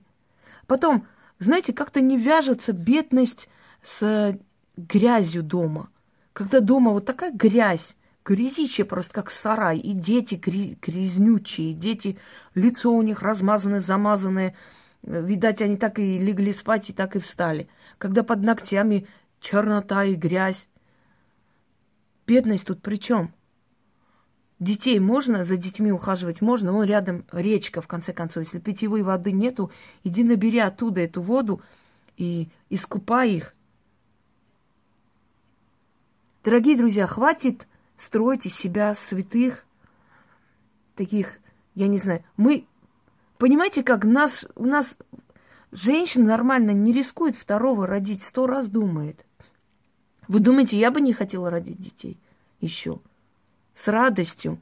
Потом, 0.66 1.06
знаете, 1.38 1.74
как-то 1.74 2.00
не 2.00 2.16
вяжется 2.16 2.72
бедность 2.72 3.50
с 3.82 4.38
грязью 4.78 5.42
дома. 5.42 5.90
Когда 6.32 6.60
дома 6.60 6.92
вот 6.92 7.04
такая 7.04 7.32
грязь, 7.32 7.96
грязище 8.24 8.84
просто 8.84 9.12
как 9.12 9.30
сарай, 9.30 9.78
и 9.78 9.92
дети 9.92 10.34
гря- 10.34 10.76
грязнючие, 10.80 11.74
дети, 11.74 12.18
лицо 12.54 12.92
у 12.92 13.02
них 13.02 13.22
размазанное, 13.22 13.80
замазанное, 13.80 14.54
видать, 15.02 15.62
они 15.62 15.76
так 15.76 15.98
и 15.98 16.18
легли 16.18 16.52
спать, 16.52 16.90
и 16.90 16.92
так 16.92 17.16
и 17.16 17.18
встали. 17.18 17.68
Когда 17.98 18.22
под 18.22 18.42
ногтями 18.42 19.06
чернота 19.40 20.04
и 20.04 20.14
грязь. 20.14 20.68
Бедность 22.26 22.66
тут 22.66 22.80
при 22.80 22.96
чем? 22.96 23.34
Детей 24.60 25.00
можно, 25.00 25.44
за 25.44 25.56
детьми 25.56 25.90
ухаживать 25.90 26.40
можно, 26.40 26.72
вон 26.72 26.84
рядом 26.84 27.24
речка, 27.32 27.80
в 27.80 27.88
конце 27.88 28.12
концов. 28.12 28.44
Если 28.44 28.60
питьевой 28.60 29.02
воды 29.02 29.32
нету, 29.32 29.72
иди 30.04 30.22
набери 30.22 30.60
оттуда 30.60 31.00
эту 31.00 31.20
воду 31.20 31.60
и 32.16 32.48
искупай 32.70 33.32
их. 33.32 33.54
Дорогие 36.44 36.76
друзья, 36.76 37.08
хватит 37.08 37.66
строить 38.02 38.46
из 38.46 38.56
себя 38.56 38.96
святых, 38.96 39.64
таких, 40.96 41.38
я 41.76 41.86
не 41.86 41.98
знаю, 41.98 42.24
мы, 42.36 42.66
понимаете, 43.38 43.84
как 43.84 44.04
нас, 44.04 44.44
у 44.56 44.66
нас 44.66 44.96
женщина 45.70 46.26
нормально 46.26 46.72
не 46.72 46.92
рискует 46.92 47.36
второго 47.36 47.86
родить, 47.86 48.24
сто 48.24 48.48
раз 48.48 48.68
думает. 48.68 49.24
Вы 50.26 50.40
думаете, 50.40 50.78
я 50.78 50.90
бы 50.90 51.00
не 51.00 51.12
хотела 51.12 51.48
родить 51.48 51.80
детей 51.80 52.18
еще? 52.60 52.98
С 53.74 53.86
радостью. 53.86 54.60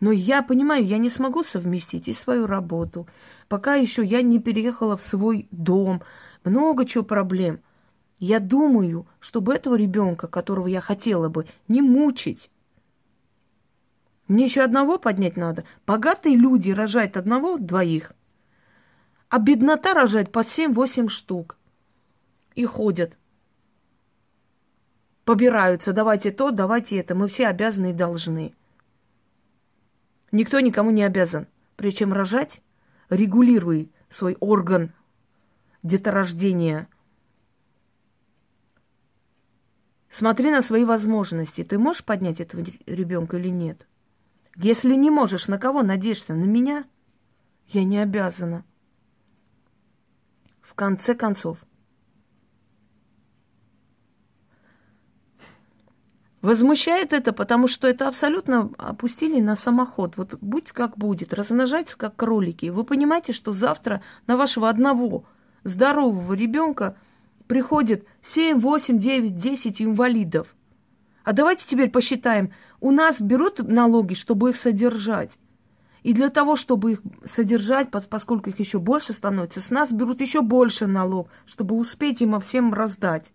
Но 0.00 0.12
я 0.12 0.42
понимаю, 0.42 0.84
я 0.84 0.98
не 0.98 1.08
смогу 1.08 1.44
совместить 1.44 2.08
и 2.08 2.12
свою 2.12 2.46
работу. 2.46 3.06
Пока 3.48 3.74
еще 3.74 4.04
я 4.04 4.20
не 4.20 4.38
переехала 4.38 4.98
в 4.98 5.02
свой 5.02 5.48
дом. 5.50 6.02
Много 6.44 6.84
чего 6.84 7.04
проблем. 7.04 7.60
Я 8.18 8.38
думаю, 8.38 9.06
чтобы 9.18 9.54
этого 9.54 9.76
ребенка, 9.76 10.26
которого 10.26 10.66
я 10.66 10.80
хотела 10.80 11.28
бы, 11.28 11.46
не 11.68 11.80
мучить, 11.80 12.50
мне 14.32 14.46
еще 14.46 14.62
одного 14.62 14.98
поднять 14.98 15.36
надо. 15.36 15.64
Богатые 15.86 16.36
люди 16.36 16.70
рожают 16.70 17.18
одного, 17.18 17.58
двоих. 17.58 18.12
А 19.28 19.38
беднота 19.38 19.92
рожает 19.92 20.32
по 20.32 20.42
семь-восемь 20.42 21.08
штук. 21.08 21.58
И 22.54 22.64
ходят. 22.64 23.14
Побираются. 25.26 25.92
Давайте 25.92 26.30
то, 26.30 26.50
давайте 26.50 26.96
это. 26.96 27.14
Мы 27.14 27.28
все 27.28 27.46
обязаны 27.46 27.90
и 27.90 27.92
должны. 27.92 28.54
Никто 30.30 30.60
никому 30.60 30.90
не 30.90 31.02
обязан. 31.02 31.46
Прежде 31.76 31.98
чем 31.98 32.14
рожать, 32.14 32.62
регулируй 33.10 33.92
свой 34.08 34.38
орган 34.40 34.94
деторождения. 35.82 36.88
Смотри 40.08 40.50
на 40.50 40.62
свои 40.62 40.86
возможности. 40.86 41.64
Ты 41.64 41.78
можешь 41.78 42.02
поднять 42.02 42.40
этого 42.40 42.64
ребенка 42.86 43.36
или 43.36 43.50
нет? 43.50 43.86
Если 44.56 44.94
не 44.94 45.10
можешь, 45.10 45.48
на 45.48 45.58
кого 45.58 45.82
надеешься? 45.82 46.34
На 46.34 46.44
меня? 46.44 46.84
Я 47.68 47.84
не 47.84 47.98
обязана. 47.98 48.64
В 50.60 50.74
конце 50.74 51.14
концов. 51.14 51.58
Возмущает 56.42 57.12
это, 57.12 57.32
потому 57.32 57.68
что 57.68 57.86
это 57.86 58.08
абсолютно 58.08 58.72
опустили 58.76 59.40
на 59.40 59.54
самоход. 59.54 60.16
Вот 60.16 60.34
будь 60.40 60.72
как 60.72 60.98
будет, 60.98 61.32
размножайтесь 61.32 61.94
как 61.94 62.16
кролики. 62.16 62.66
Вы 62.66 62.82
понимаете, 62.82 63.32
что 63.32 63.52
завтра 63.52 64.02
на 64.26 64.36
вашего 64.36 64.68
одного 64.68 65.24
здорового 65.62 66.32
ребенка 66.34 66.96
приходит 67.46 68.06
7, 68.22 68.58
8, 68.58 68.98
9, 68.98 69.38
10 69.38 69.82
инвалидов. 69.82 70.54
А 71.22 71.32
давайте 71.32 71.64
теперь 71.64 71.90
посчитаем, 71.90 72.52
у 72.82 72.90
нас 72.90 73.20
берут 73.20 73.60
налоги, 73.60 74.14
чтобы 74.14 74.50
их 74.50 74.56
содержать. 74.56 75.30
И 76.02 76.12
для 76.12 76.30
того, 76.30 76.56
чтобы 76.56 76.92
их 76.92 77.00
содержать, 77.24 77.90
поскольку 77.90 78.50
их 78.50 78.58
еще 78.58 78.80
больше 78.80 79.12
становится, 79.12 79.60
с 79.60 79.70
нас 79.70 79.92
берут 79.92 80.20
еще 80.20 80.42
больше 80.42 80.88
налог, 80.88 81.28
чтобы 81.46 81.76
успеть 81.76 82.20
им 82.20 82.38
всем 82.40 82.74
раздать. 82.74 83.32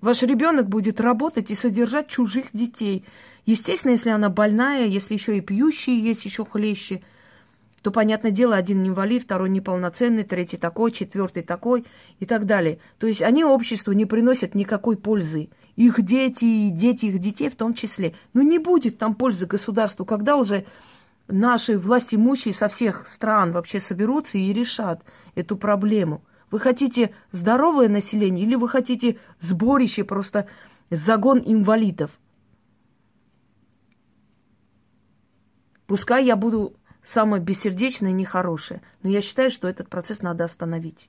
Ваш 0.00 0.22
ребенок 0.22 0.68
будет 0.68 1.00
работать 1.00 1.50
и 1.50 1.56
содержать 1.56 2.06
чужих 2.06 2.46
детей. 2.52 3.04
Естественно, 3.46 3.92
если 3.92 4.10
она 4.10 4.28
больная, 4.28 4.86
если 4.86 5.14
еще 5.14 5.36
и 5.36 5.40
пьющие 5.40 5.98
есть, 5.98 6.24
еще 6.24 6.44
хлеще, 6.44 6.98
то 6.98 7.02
то, 7.82 7.90
понятное 7.90 8.30
дело, 8.30 8.54
один 8.54 8.86
инвалид, 8.86 9.24
второй 9.24 9.48
неполноценный, 9.48 10.22
третий 10.22 10.56
такой, 10.56 10.92
четвертый 10.92 11.42
такой 11.42 11.84
и 12.20 12.26
так 12.26 12.44
далее. 12.44 12.78
То 12.98 13.06
есть 13.06 13.22
они 13.22 13.44
обществу 13.44 13.92
не 13.92 14.04
приносят 14.04 14.54
никакой 14.54 14.96
пользы. 14.96 15.48
Их 15.78 16.02
дети 16.02 16.44
и 16.44 16.70
дети 16.70 17.06
их 17.06 17.20
детей 17.20 17.48
в 17.48 17.54
том 17.54 17.72
числе. 17.72 18.16
Но 18.32 18.42
не 18.42 18.58
будет 18.58 18.98
там 18.98 19.14
пользы 19.14 19.46
государству, 19.46 20.04
когда 20.04 20.36
уже 20.36 20.66
наши 21.28 21.78
власть 21.78 22.12
имущие 22.12 22.52
со 22.52 22.66
всех 22.66 23.06
стран 23.06 23.52
вообще 23.52 23.78
соберутся 23.78 24.38
и 24.38 24.52
решат 24.52 25.04
эту 25.36 25.56
проблему. 25.56 26.24
Вы 26.50 26.58
хотите 26.58 27.14
здоровое 27.30 27.88
население 27.88 28.44
или 28.44 28.56
вы 28.56 28.68
хотите 28.68 29.20
сборище, 29.38 30.02
просто 30.02 30.48
загон 30.90 31.44
инвалидов? 31.46 32.10
Пускай 35.86 36.24
я 36.24 36.34
буду 36.34 36.74
самое 37.04 37.40
бессердечное 37.40 38.10
и 38.10 38.14
нехорошее. 38.14 38.82
Но 39.04 39.10
я 39.10 39.20
считаю, 39.20 39.52
что 39.52 39.68
этот 39.68 39.88
процесс 39.88 40.22
надо 40.22 40.42
остановить. 40.42 41.08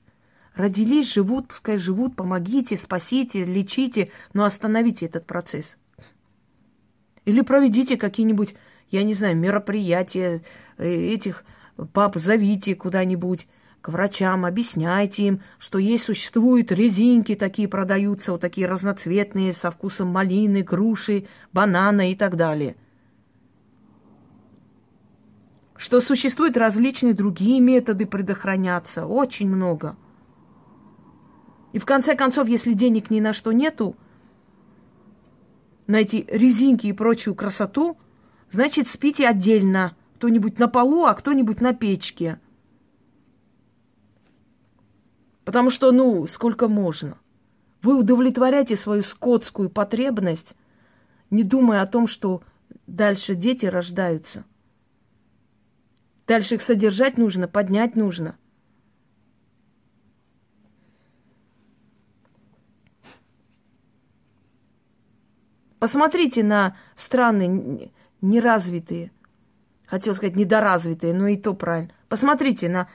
Родились, 0.54 1.12
живут, 1.12 1.48
пускай 1.48 1.78
живут, 1.78 2.16
помогите, 2.16 2.76
спасите, 2.76 3.44
лечите, 3.44 4.10
но 4.32 4.44
остановите 4.44 5.06
этот 5.06 5.26
процесс. 5.26 5.76
Или 7.24 7.40
проведите 7.40 7.96
какие-нибудь, 7.96 8.54
я 8.90 9.02
не 9.04 9.14
знаю, 9.14 9.36
мероприятия, 9.36 10.42
э, 10.76 10.88
этих 10.88 11.44
пап 11.92 12.16
зовите 12.16 12.74
куда-нибудь 12.74 13.46
к 13.80 13.88
врачам, 13.88 14.44
объясняйте 14.44 15.24
им, 15.24 15.42
что 15.58 15.78
есть, 15.78 16.04
существуют 16.04 16.72
резинки 16.72 17.34
такие 17.34 17.68
продаются, 17.68 18.32
вот 18.32 18.40
такие 18.40 18.66
разноцветные, 18.66 19.52
со 19.52 19.70
вкусом 19.70 20.08
малины, 20.08 20.62
груши, 20.62 21.26
банана 21.52 22.10
и 22.10 22.14
так 22.14 22.36
далее– 22.36 22.76
что 25.80 26.02
существуют 26.02 26.58
различные 26.58 27.14
другие 27.14 27.58
методы 27.58 28.04
предохраняться, 28.04 29.06
очень 29.06 29.48
много. 29.48 29.96
И 31.72 31.78
в 31.78 31.86
конце 31.86 32.16
концов, 32.16 32.48
если 32.48 32.72
денег 32.72 33.10
ни 33.10 33.20
на 33.20 33.32
что 33.32 33.52
нету, 33.52 33.96
на 35.86 35.96
эти 35.96 36.24
резинки 36.28 36.86
и 36.86 36.92
прочую 36.92 37.34
красоту, 37.34 37.96
значит, 38.50 38.88
спите 38.88 39.26
отдельно. 39.26 39.96
Кто-нибудь 40.16 40.58
на 40.58 40.68
полу, 40.68 41.04
а 41.04 41.14
кто-нибудь 41.14 41.60
на 41.60 41.72
печке. 41.72 42.38
Потому 45.44 45.70
что, 45.70 45.90
ну, 45.92 46.26
сколько 46.26 46.68
можно. 46.68 47.16
Вы 47.82 47.98
удовлетворяете 47.98 48.76
свою 48.76 49.02
скотскую 49.02 49.70
потребность, 49.70 50.54
не 51.30 51.42
думая 51.42 51.82
о 51.82 51.86
том, 51.86 52.06
что 52.06 52.42
дальше 52.86 53.34
дети 53.34 53.66
рождаются. 53.66 54.44
Дальше 56.26 56.56
их 56.56 56.62
содержать 56.62 57.16
нужно, 57.16 57.48
поднять 57.48 57.96
нужно. 57.96 58.36
Посмотрите 65.80 66.44
на 66.44 66.76
страны 66.94 67.90
неразвитые, 68.20 69.10
хотел 69.86 70.14
сказать 70.14 70.36
недоразвитые, 70.36 71.12
но 71.14 71.26
и 71.26 71.36
то 71.36 71.54
правильно. 71.54 71.92
Посмотрите 72.08 72.68
на 72.68 72.88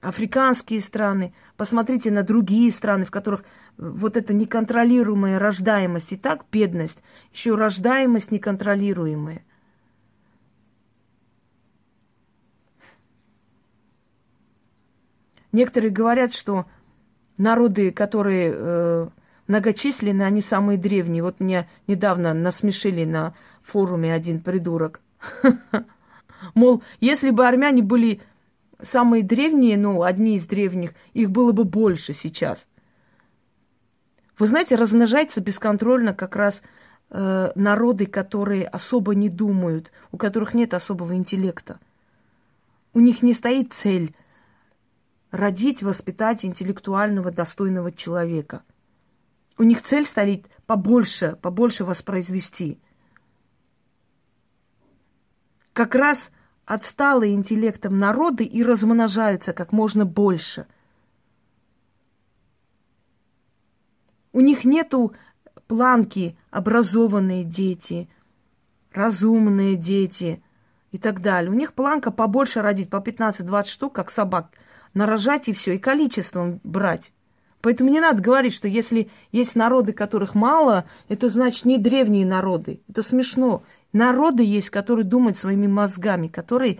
африканские 0.00 0.80
страны, 0.80 1.34
посмотрите 1.56 2.10
на 2.10 2.22
другие 2.22 2.72
страны, 2.72 3.04
в 3.04 3.10
которых 3.10 3.44
вот 3.76 4.16
эта 4.16 4.32
неконтролируемая 4.32 5.38
рождаемость 5.38 6.12
и 6.12 6.16
так 6.16 6.46
бедность, 6.50 7.02
еще 7.32 7.54
рождаемость 7.54 8.32
неконтролируемая– 8.32 9.44
Некоторые 15.56 15.90
говорят, 15.90 16.34
что 16.34 16.66
народы, 17.38 17.90
которые 17.90 19.10
э, 19.46 19.52
многочисленны, 19.52 20.22
они 20.22 20.40
самые 20.40 20.78
древние. 20.78 21.22
Вот 21.22 21.40
меня 21.40 21.68
недавно 21.86 22.34
насмешили 22.34 23.04
на 23.04 23.34
форуме 23.62 24.12
один 24.12 24.40
придурок. 24.40 25.00
Мол, 26.54 26.82
если 27.00 27.30
бы 27.30 27.46
армяне 27.46 27.82
были 27.82 28.20
самые 28.82 29.22
древние, 29.22 29.76
ну, 29.76 30.02
одни 30.02 30.36
из 30.36 30.46
древних, 30.46 30.94
их 31.14 31.30
было 31.30 31.52
бы 31.52 31.64
больше 31.64 32.12
сейчас. 32.14 32.58
Вы 34.38 34.46
знаете, 34.48 34.76
размножается 34.76 35.40
бесконтрольно 35.40 36.12
как 36.12 36.36
раз 36.36 36.62
э, 37.10 37.52
народы, 37.54 38.06
которые 38.06 38.66
особо 38.66 39.14
не 39.14 39.30
думают, 39.30 39.90
у 40.12 40.18
которых 40.18 40.52
нет 40.52 40.74
особого 40.74 41.14
интеллекта. 41.14 41.80
У 42.92 43.00
них 43.00 43.22
не 43.22 43.32
стоит 43.32 43.72
цель 43.72 44.14
родить, 45.30 45.82
воспитать 45.82 46.44
интеллектуального, 46.44 47.30
достойного 47.30 47.92
человека. 47.92 48.62
У 49.58 49.62
них 49.62 49.82
цель 49.82 50.06
стоит 50.06 50.46
побольше, 50.66 51.38
побольше 51.40 51.84
воспроизвести. 51.84 52.78
Как 55.72 55.94
раз 55.94 56.30
отсталые 56.64 57.34
интеллектом 57.34 57.98
народы 57.98 58.44
и 58.44 58.62
размножаются 58.62 59.52
как 59.52 59.72
можно 59.72 60.04
больше. 60.04 60.66
У 64.32 64.40
них 64.40 64.64
нету 64.64 65.14
планки 65.66 66.36
образованные 66.50 67.44
дети, 67.44 68.08
разумные 68.92 69.76
дети 69.76 70.42
и 70.90 70.98
так 70.98 71.22
далее. 71.22 71.50
У 71.50 71.54
них 71.54 71.72
планка 71.72 72.10
побольше 72.10 72.60
родить, 72.60 72.90
по 72.90 72.96
15-20 72.96 73.64
штук, 73.64 73.94
как 73.94 74.10
собак– 74.10 74.50
нарожать 74.96 75.48
и 75.48 75.52
все, 75.52 75.74
и 75.74 75.78
количеством 75.78 76.60
брать. 76.64 77.12
Поэтому 77.66 77.90
не 77.90 77.98
надо 77.98 78.22
говорить, 78.22 78.54
что 78.54 78.68
если 78.68 79.10
есть 79.32 79.56
народы, 79.56 79.92
которых 79.92 80.36
мало, 80.36 80.88
это 81.08 81.28
значит 81.28 81.64
не 81.64 81.78
древние 81.78 82.24
народы. 82.24 82.80
Это 82.88 83.02
смешно. 83.02 83.64
Народы 83.92 84.44
есть, 84.44 84.70
которые 84.70 85.04
думают 85.04 85.36
своими 85.36 85.66
мозгами, 85.66 86.28
которые 86.28 86.78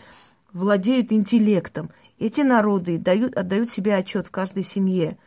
владеют 0.53 1.11
интеллектом. 1.11 1.91
Эти 2.21 2.43
народы 2.43 2.99
дают, 2.99 3.37
отдают 3.37 3.73
себе 3.73 3.97
отчет 3.97 4.29
в 4.29 4.31
каждой 4.31 4.63
семье 4.63 5.19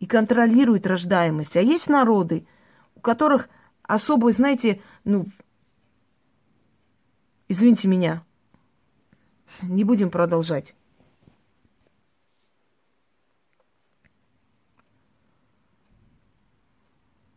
и 0.00 0.06
контролируют 0.06 0.86
рождаемость. 0.86 1.58
А 1.58 1.60
есть 1.60 1.90
народы, 1.90 2.46
у 2.94 3.00
которых 3.00 3.50
особо, 3.82 4.32
знаете, 4.32 4.80
ну, 5.04 5.26
извините 7.46 7.88
меня, 7.88 8.22
не 9.60 9.84
будем 9.84 10.08
продолжать. 10.08 10.74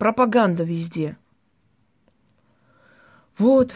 Пропаганда 0.02 0.64
везде. 0.64 1.16
Вот, 3.38 3.76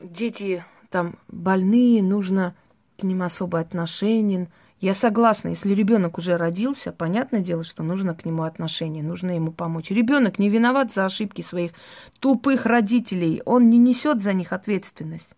дети 0.00 0.64
там 0.90 1.20
больные, 1.28 2.02
нужно 2.02 2.56
к 2.98 3.04
ним 3.04 3.22
особое 3.22 3.62
отношение. 3.62 4.48
Я 4.80 4.92
согласна, 4.92 5.50
если 5.50 5.72
ребенок 5.72 6.18
уже 6.18 6.36
родился, 6.36 6.90
понятное 6.90 7.42
дело, 7.42 7.62
что 7.62 7.84
нужно 7.84 8.16
к 8.16 8.24
нему 8.24 8.42
отношение, 8.42 9.04
нужно 9.04 9.30
ему 9.30 9.52
помочь. 9.52 9.92
Ребенок 9.92 10.40
не 10.40 10.48
виноват 10.48 10.92
за 10.92 11.04
ошибки 11.04 11.42
своих 11.42 11.74
тупых 12.18 12.66
родителей, 12.66 13.40
он 13.44 13.68
не 13.68 13.78
несет 13.78 14.24
за 14.24 14.32
них 14.32 14.52
ответственность. 14.52 15.36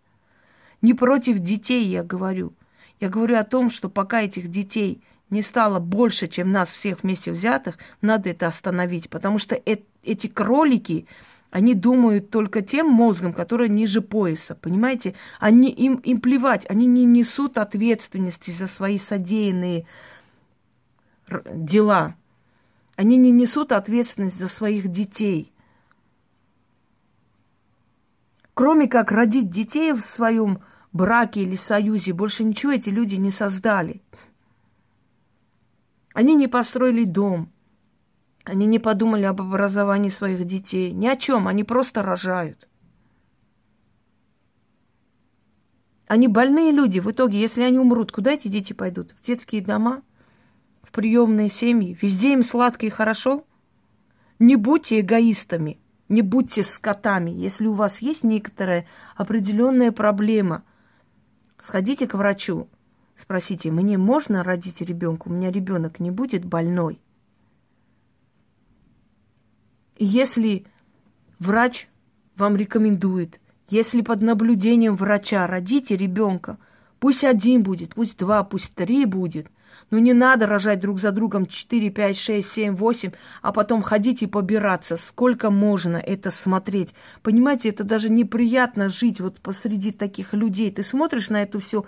Не 0.80 0.94
против 0.94 1.38
детей 1.40 1.84
я 1.84 2.02
говорю. 2.02 2.54
Я 2.98 3.10
говорю 3.10 3.36
о 3.36 3.44
том, 3.44 3.70
что 3.70 3.90
пока 3.90 4.22
этих 4.22 4.50
детей 4.50 5.02
не 5.32 5.40
стало 5.40 5.80
больше, 5.80 6.28
чем 6.28 6.52
нас 6.52 6.70
всех 6.70 7.02
вместе 7.02 7.32
взятых, 7.32 7.78
надо 8.02 8.30
это 8.30 8.46
остановить. 8.46 9.08
Потому 9.08 9.38
что 9.38 9.54
э 9.54 9.78
эти 10.04 10.26
кролики, 10.26 11.06
они 11.50 11.74
думают 11.74 12.30
только 12.30 12.60
тем 12.60 12.88
мозгом, 12.88 13.32
который 13.32 13.68
ниже 13.68 14.00
пояса, 14.00 14.54
понимаете? 14.54 15.14
Они, 15.38 15.70
им, 15.70 15.96
им 15.96 16.20
плевать, 16.20 16.66
они 16.68 16.86
не 16.86 17.04
несут 17.04 17.56
ответственности 17.56 18.50
за 18.50 18.66
свои 18.66 18.98
содеянные 18.98 19.86
дела. 21.54 22.16
Они 22.96 23.16
не 23.16 23.30
несут 23.30 23.72
ответственность 23.72 24.38
за 24.38 24.48
своих 24.48 24.88
детей. 24.88 25.52
Кроме 28.54 28.86
как 28.88 29.12
родить 29.12 29.48
детей 29.48 29.92
в 29.92 30.02
своем 30.02 30.58
браке 30.92 31.42
или 31.42 31.56
союзе, 31.56 32.12
больше 32.12 32.44
ничего 32.44 32.72
эти 32.72 32.90
люди 32.90 33.14
не 33.14 33.30
создали. 33.30 34.02
Они 36.14 36.34
не 36.34 36.48
построили 36.48 37.04
дом. 37.04 37.52
Они 38.44 38.66
не 38.66 38.78
подумали 38.78 39.24
об 39.24 39.40
образовании 39.40 40.08
своих 40.08 40.44
детей. 40.44 40.92
Ни 40.92 41.06
о 41.06 41.16
чем. 41.16 41.48
Они 41.48 41.64
просто 41.64 42.02
рожают. 42.02 42.68
Они 46.06 46.28
больные 46.28 46.72
люди. 46.72 46.98
В 46.98 47.10
итоге, 47.10 47.40
если 47.40 47.62
они 47.62 47.78
умрут, 47.78 48.12
куда 48.12 48.32
эти 48.32 48.48
дети 48.48 48.72
пойдут? 48.72 49.12
В 49.12 49.22
детские 49.24 49.62
дома? 49.62 50.02
В 50.82 50.90
приемные 50.90 51.48
семьи? 51.48 51.96
Везде 52.00 52.32
им 52.32 52.42
сладко 52.42 52.84
и 52.84 52.90
хорошо? 52.90 53.46
Не 54.38 54.56
будьте 54.56 55.00
эгоистами. 55.00 55.78
Не 56.08 56.20
будьте 56.20 56.64
скотами. 56.64 57.30
Если 57.30 57.66
у 57.66 57.72
вас 57.72 58.02
есть 58.02 58.24
некоторая 58.24 58.86
определенная 59.16 59.92
проблема, 59.92 60.64
сходите 61.58 62.06
к 62.06 62.14
врачу. 62.14 62.68
Спросите, 63.16 63.70
мне 63.70 63.98
можно 63.98 64.42
родить 64.42 64.80
ребенка? 64.80 65.28
У 65.28 65.32
меня 65.32 65.50
ребенок 65.50 66.00
не 66.00 66.10
будет 66.10 66.44
больной. 66.44 67.00
И 69.96 70.04
если 70.04 70.66
врач 71.38 71.88
вам 72.36 72.56
рекомендует, 72.56 73.40
если 73.68 74.00
под 74.00 74.22
наблюдением 74.22 74.96
врача 74.96 75.46
родите 75.46 75.96
ребенка, 75.96 76.58
пусть 76.98 77.24
один 77.24 77.62
будет, 77.62 77.94
пусть 77.94 78.18
два, 78.18 78.42
пусть 78.42 78.74
три 78.74 79.06
будет– 79.06 79.48
ну 79.92 79.98
не 79.98 80.14
надо 80.14 80.46
рожать 80.46 80.80
друг 80.80 80.98
за 80.98 81.12
другом 81.12 81.46
4, 81.46 81.90
5, 81.90 82.16
6, 82.18 82.50
7, 82.50 82.76
8, 82.76 83.12
а 83.42 83.52
потом 83.52 83.82
ходить 83.82 84.22
и 84.22 84.26
побираться. 84.26 84.96
Сколько 84.96 85.50
можно 85.50 85.98
это 85.98 86.30
смотреть? 86.30 86.94
Понимаете, 87.22 87.68
это 87.68 87.84
даже 87.84 88.08
неприятно 88.08 88.88
жить 88.88 89.20
вот 89.20 89.38
посреди 89.40 89.92
таких 89.92 90.32
людей. 90.32 90.70
Ты 90.70 90.82
смотришь 90.82 91.28
на 91.28 91.42
это 91.42 91.60
все 91.60 91.84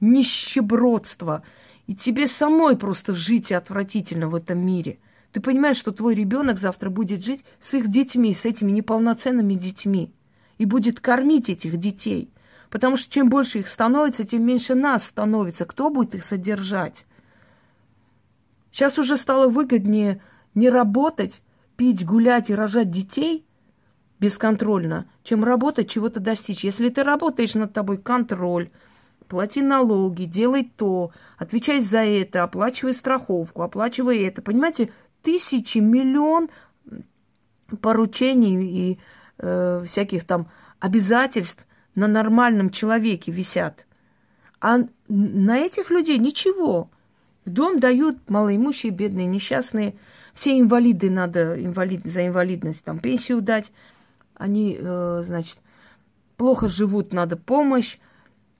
нищебродство, 0.00 1.42
и 1.86 1.94
тебе 1.94 2.26
самой 2.26 2.76
просто 2.76 3.14
жить 3.14 3.52
отвратительно 3.52 4.28
в 4.28 4.34
этом 4.34 4.64
мире. 4.64 4.98
Ты 5.32 5.40
понимаешь, 5.40 5.76
что 5.76 5.92
твой 5.92 6.14
ребенок 6.14 6.58
завтра 6.58 6.90
будет 6.90 7.24
жить 7.24 7.44
с 7.60 7.74
их 7.74 7.88
детьми, 7.88 8.34
с 8.34 8.44
этими 8.44 8.70
неполноценными 8.72 9.54
детьми, 9.54 10.12
и 10.58 10.64
будет 10.64 11.00
кормить 11.00 11.48
этих 11.48 11.76
детей. 11.76 12.30
Потому 12.68 12.96
что 12.96 13.12
чем 13.12 13.28
больше 13.28 13.58
их 13.58 13.68
становится, 13.68 14.24
тем 14.24 14.44
меньше 14.44 14.74
нас 14.74 15.04
становится. 15.04 15.64
Кто 15.64 15.90
будет 15.90 16.14
их 16.14 16.24
содержать? 16.24 17.04
Сейчас 18.72 18.98
уже 18.98 19.16
стало 19.16 19.48
выгоднее 19.48 20.22
не 20.54 20.70
работать, 20.70 21.42
пить, 21.76 22.04
гулять 22.04 22.50
и 22.50 22.54
рожать 22.54 22.90
детей 22.90 23.44
бесконтрольно, 24.20 25.06
чем 25.24 25.42
работать, 25.42 25.90
чего-то 25.90 26.20
достичь. 26.20 26.62
Если 26.62 26.90
ты 26.90 27.02
работаешь 27.02 27.54
над 27.54 27.72
тобой 27.72 27.98
контроль, 27.98 28.70
плати 29.30 29.62
налоги, 29.62 30.24
делай 30.24 30.64
то, 30.64 31.12
отвечай 31.38 31.80
за 31.80 32.00
это, 32.00 32.42
оплачивай 32.42 32.92
страховку, 32.92 33.62
оплачивай 33.62 34.18
это. 34.24 34.42
Понимаете, 34.42 34.90
тысячи, 35.22 35.78
миллион 35.78 36.50
поручений 37.80 38.90
и 38.92 38.98
э, 39.38 39.84
всяких 39.86 40.24
там 40.24 40.48
обязательств 40.80 41.64
на 41.94 42.08
нормальном 42.08 42.70
человеке 42.70 43.30
висят. 43.30 43.86
А 44.60 44.80
на 45.08 45.56
этих 45.56 45.90
людей 45.90 46.18
ничего. 46.18 46.90
Дом 47.46 47.78
дают 47.78 48.28
малоимущие, 48.28 48.90
бедные, 48.90 49.26
несчастные. 49.26 49.94
Все 50.34 50.58
инвалиды 50.58 51.08
надо 51.08 51.54
инвалид, 51.64 52.04
за 52.04 52.26
инвалидность 52.26 52.82
там 52.82 52.98
пенсию 52.98 53.42
дать. 53.42 53.70
Они, 54.34 54.76
э, 54.76 55.22
значит, 55.24 55.58
плохо 56.36 56.68
живут, 56.68 57.12
надо 57.12 57.36
помощь. 57.36 57.98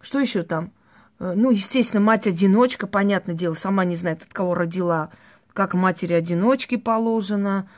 Что 0.01 0.19
еще 0.19 0.43
там? 0.43 0.73
Э, 1.19 1.35
ну, 1.37 1.51
естественно, 1.51 2.01
мать-одиночка, 2.01 2.87
понятное 2.87 3.35
дело, 3.35 3.55
сама 3.55 3.85
не 3.85 3.97
знает, 3.97 4.23
от 4.23 4.33
кого 4.33 4.55
родила, 4.55 5.11
как 5.53 5.75
матери-одиночки 5.75 6.77
положено. 6.77 7.69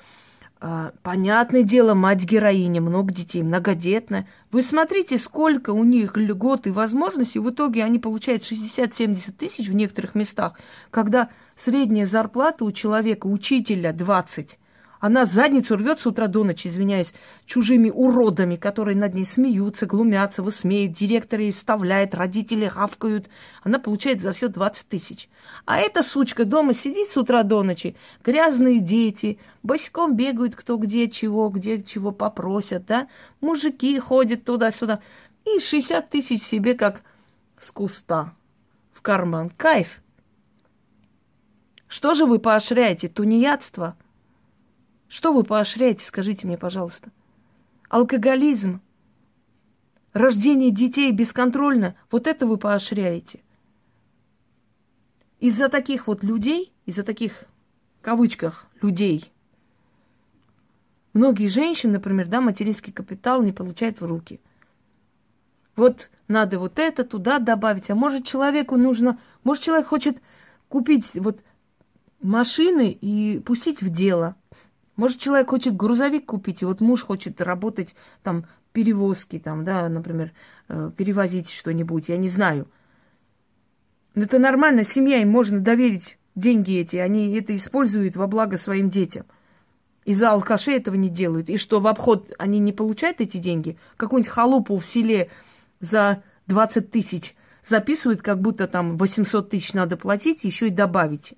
А, 0.64 0.92
понятное 1.02 1.64
дело, 1.64 1.94
мать-героиня, 1.94 2.80
много 2.80 3.12
детей, 3.12 3.42
многодетная. 3.42 4.28
Вы 4.52 4.62
смотрите, 4.62 5.18
сколько 5.18 5.70
у 5.70 5.82
них 5.82 6.16
льгот 6.16 6.68
и 6.68 6.70
возможностей. 6.70 7.40
В 7.40 7.50
итоге 7.50 7.82
они 7.82 7.98
получают 7.98 8.44
60-70 8.44 9.32
тысяч 9.32 9.68
в 9.68 9.74
некоторых 9.74 10.14
местах, 10.14 10.56
когда 10.92 11.30
средняя 11.56 12.06
зарплата 12.06 12.64
у 12.64 12.70
человека, 12.70 13.26
учителя 13.26 13.92
20. 13.92 14.61
Она 15.02 15.26
задницу 15.26 15.74
рвет 15.74 15.98
с 15.98 16.06
утра 16.06 16.28
до 16.28 16.44
ночи, 16.44 16.68
извиняюсь, 16.68 17.12
чужими 17.44 17.90
уродами, 17.90 18.54
которые 18.54 18.96
над 18.96 19.14
ней 19.14 19.24
смеются, 19.24 19.84
глумятся, 19.84 20.44
высмеют, 20.44 20.92
директор 20.92 21.40
ей 21.40 21.50
вставляет, 21.50 22.14
родители 22.14 22.68
хавкают. 22.68 23.28
Она 23.64 23.80
получает 23.80 24.20
за 24.20 24.32
все 24.32 24.46
20 24.46 24.86
тысяч. 24.86 25.28
А 25.64 25.80
эта 25.80 26.04
сучка 26.04 26.44
дома 26.44 26.72
сидит 26.72 27.10
с 27.10 27.16
утра 27.16 27.42
до 27.42 27.64
ночи, 27.64 27.96
грязные 28.22 28.78
дети, 28.78 29.40
босиком 29.64 30.14
бегают 30.14 30.54
кто 30.54 30.76
где 30.76 31.10
чего, 31.10 31.48
где 31.48 31.82
чего 31.82 32.12
попросят, 32.12 32.86
да? 32.86 33.08
Мужики 33.40 33.98
ходят 33.98 34.44
туда-сюда. 34.44 35.00
И 35.44 35.58
60 35.58 36.10
тысяч 36.10 36.42
себе 36.42 36.74
как 36.74 37.02
с 37.58 37.72
куста 37.72 38.34
в 38.92 39.02
карман. 39.02 39.50
Кайф. 39.50 40.00
Что 41.88 42.14
же 42.14 42.24
вы 42.24 42.38
поощряете? 42.38 43.08
Тунеядство? 43.08 43.96
Что 45.12 45.35
вы 45.35 45.44
поощряете, 45.44 46.07
скажите 46.07 46.46
мне, 46.46 46.57
пожалуйста? 46.57 47.11
Алкоголизм, 47.90 48.81
рождение 50.14 50.70
детей 50.70 51.12
бесконтрольно, 51.12 51.96
вот 52.11 52.27
это 52.27 52.46
вы 52.46 52.57
поощряете. 52.57 53.42
Из-за 55.38 55.68
таких 55.68 56.07
вот 56.07 56.25
людей, 56.25 56.72
из-за 56.87 57.03
таких, 57.03 57.44
в 58.01 58.05
кавычках, 58.05 58.66
людей, 58.81 59.31
многие 61.12 61.48
женщины, 61.48 61.92
например, 61.92 62.29
да, 62.29 62.40
материнский 62.40 62.90
капитал 62.90 63.42
не 63.42 63.53
получают 63.53 64.01
в 64.01 64.07
руки. 64.07 64.40
Вот 65.77 66.09
надо 66.27 66.59
вот 66.59 66.79
это 66.79 67.05
туда 67.05 67.38
добавить, 67.38 67.90
а 67.90 67.94
может 67.94 68.27
человеку 68.27 68.79
нужно, 68.79 69.20
может 69.44 69.62
человек 69.62 69.88
хочет 69.88 70.22
купить 70.70 71.12
вот 71.16 71.44
машины 72.22 72.90
и 72.98 73.40
пустить 73.40 73.83
в 73.83 73.90
дело– 73.90 74.37
может, 74.96 75.18
человек 75.18 75.48
хочет 75.48 75.74
грузовик 75.74 76.26
купить, 76.26 76.62
и 76.62 76.66
вот 76.66 76.81
муж 76.81 77.02
хочет 77.02 77.40
работать 77.40 77.94
там 78.22 78.44
перевозки, 78.72 79.38
там, 79.38 79.64
да, 79.64 79.88
например, 79.88 80.33
э, 80.68 80.90
перевозить 80.96 81.50
что-нибудь, 81.50 82.09
я 82.09 82.18
не 82.18 82.28
знаю. 82.28 82.68
Но 84.14 84.24
это 84.24 84.38
нормально, 84.38 84.85
семья, 84.85 85.18
им 85.18 85.31
можно 85.31 85.61
доверить 85.61 86.18
деньги 86.35 86.78
эти, 86.78 86.96
они 86.96 87.35
это 87.35 87.57
используют 87.57 88.16
во 88.16 88.26
благо 88.26 88.59
своим 88.59 88.90
детям. 88.90 89.24
Из-за 90.05 90.31
алкашей 90.31 90.76
этого 90.76 90.96
не 90.96 91.09
делают. 91.09 91.48
И 91.48 91.57
что, 91.57 91.81
в 91.81 91.87
обход 91.87 92.33
они 92.38 92.59
не 92.59 92.72
получают 92.72 93.20
эти 93.20 93.38
деньги? 93.38 93.78
Какую-нибудь 93.96 94.33
халупу 94.33 94.76
в 94.76 94.85
селе 94.85 95.31
за 95.81 96.22
20 96.48 96.90
тысяч 96.90 97.35
записывают, 97.64 98.20
как 98.20 98.40
будто 98.40 98.66
там 98.66 98.98
800 98.98 99.48
тысяч 99.48 99.72
надо 99.72 99.96
платить, 99.96 100.44
еще 100.44 100.66
и 100.66 100.70
добавить. 100.70 101.35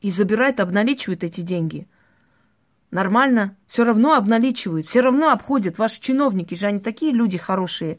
И 0.00 0.10
забирают, 0.10 0.58
обналичивают 0.58 1.22
эти 1.22 1.42
деньги– 1.42 1.86
Нормально. 2.90 3.56
Все 3.68 3.84
равно 3.84 4.14
обналичивают, 4.14 4.88
все 4.88 5.00
равно 5.00 5.30
обходят. 5.30 5.78
Ваши 5.78 6.00
чиновники 6.00 6.54
же, 6.54 6.66
они 6.66 6.80
такие 6.80 7.12
люди 7.12 7.38
хорошие, 7.38 7.98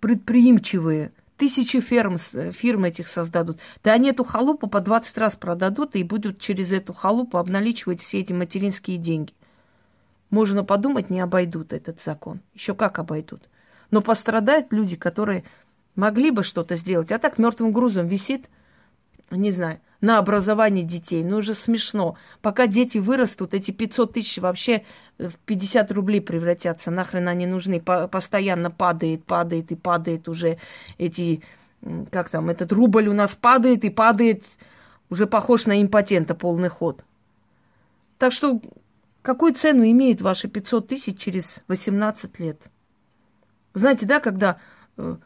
предприимчивые. 0.00 1.12
Тысячи 1.36 1.80
ферм, 1.80 2.16
фирм 2.18 2.84
этих 2.84 3.08
создадут. 3.08 3.58
Да 3.84 3.92
они 3.92 4.08
эту 4.08 4.24
халупу 4.24 4.68
по 4.68 4.80
20 4.80 5.18
раз 5.18 5.36
продадут 5.36 5.94
и 5.94 6.02
будут 6.02 6.40
через 6.40 6.72
эту 6.72 6.94
халупу 6.94 7.36
обналичивать 7.38 8.02
все 8.02 8.20
эти 8.20 8.32
материнские 8.32 8.96
деньги. 8.96 9.34
Можно 10.30 10.64
подумать, 10.64 11.10
не 11.10 11.20
обойдут 11.20 11.72
этот 11.72 12.02
закон. 12.02 12.40
Еще 12.54 12.74
как 12.74 12.98
обойдут. 12.98 13.42
Но 13.90 14.00
пострадают 14.00 14.72
люди, 14.72 14.96
которые 14.96 15.44
могли 15.94 16.30
бы 16.30 16.42
что-то 16.42 16.76
сделать, 16.76 17.12
а 17.12 17.18
так 17.18 17.38
мертвым 17.38 17.70
грузом 17.70 18.06
висит, 18.06 18.48
не 19.30 19.50
знаю, 19.50 19.78
на 20.00 20.18
образование 20.18 20.84
детей. 20.84 21.24
Ну, 21.24 21.38
уже 21.38 21.54
смешно. 21.54 22.16
Пока 22.42 22.66
дети 22.66 22.98
вырастут, 22.98 23.54
эти 23.54 23.70
500 23.70 24.12
тысяч 24.12 24.38
вообще 24.38 24.84
в 25.18 25.32
50 25.46 25.90
рублей 25.92 26.20
превратятся. 26.20 26.90
Нахрен 26.90 27.28
они 27.28 27.46
нужны? 27.46 27.80
По 27.80 28.08
постоянно 28.08 28.70
падает, 28.70 29.24
падает 29.24 29.72
и 29.72 29.76
падает 29.76 30.28
уже 30.28 30.58
эти... 30.98 31.42
Как 32.10 32.30
там, 32.30 32.50
этот 32.50 32.72
рубль 32.72 33.06
у 33.08 33.12
нас 33.12 33.36
падает 33.36 33.84
и 33.84 33.90
падает, 33.90 34.42
уже 35.08 35.26
похож 35.26 35.66
на 35.66 35.80
импотента 35.80 36.34
полный 36.34 36.68
ход. 36.68 37.04
Так 38.18 38.32
что 38.32 38.60
какую 39.22 39.54
цену 39.54 39.84
имеет 39.84 40.20
ваши 40.20 40.48
500 40.48 40.88
тысяч 40.88 41.18
через 41.18 41.62
18 41.68 42.40
лет? 42.40 42.60
Знаете, 43.74 44.06
да, 44.06 44.20
когда 44.20 44.58
э, 44.96 45.16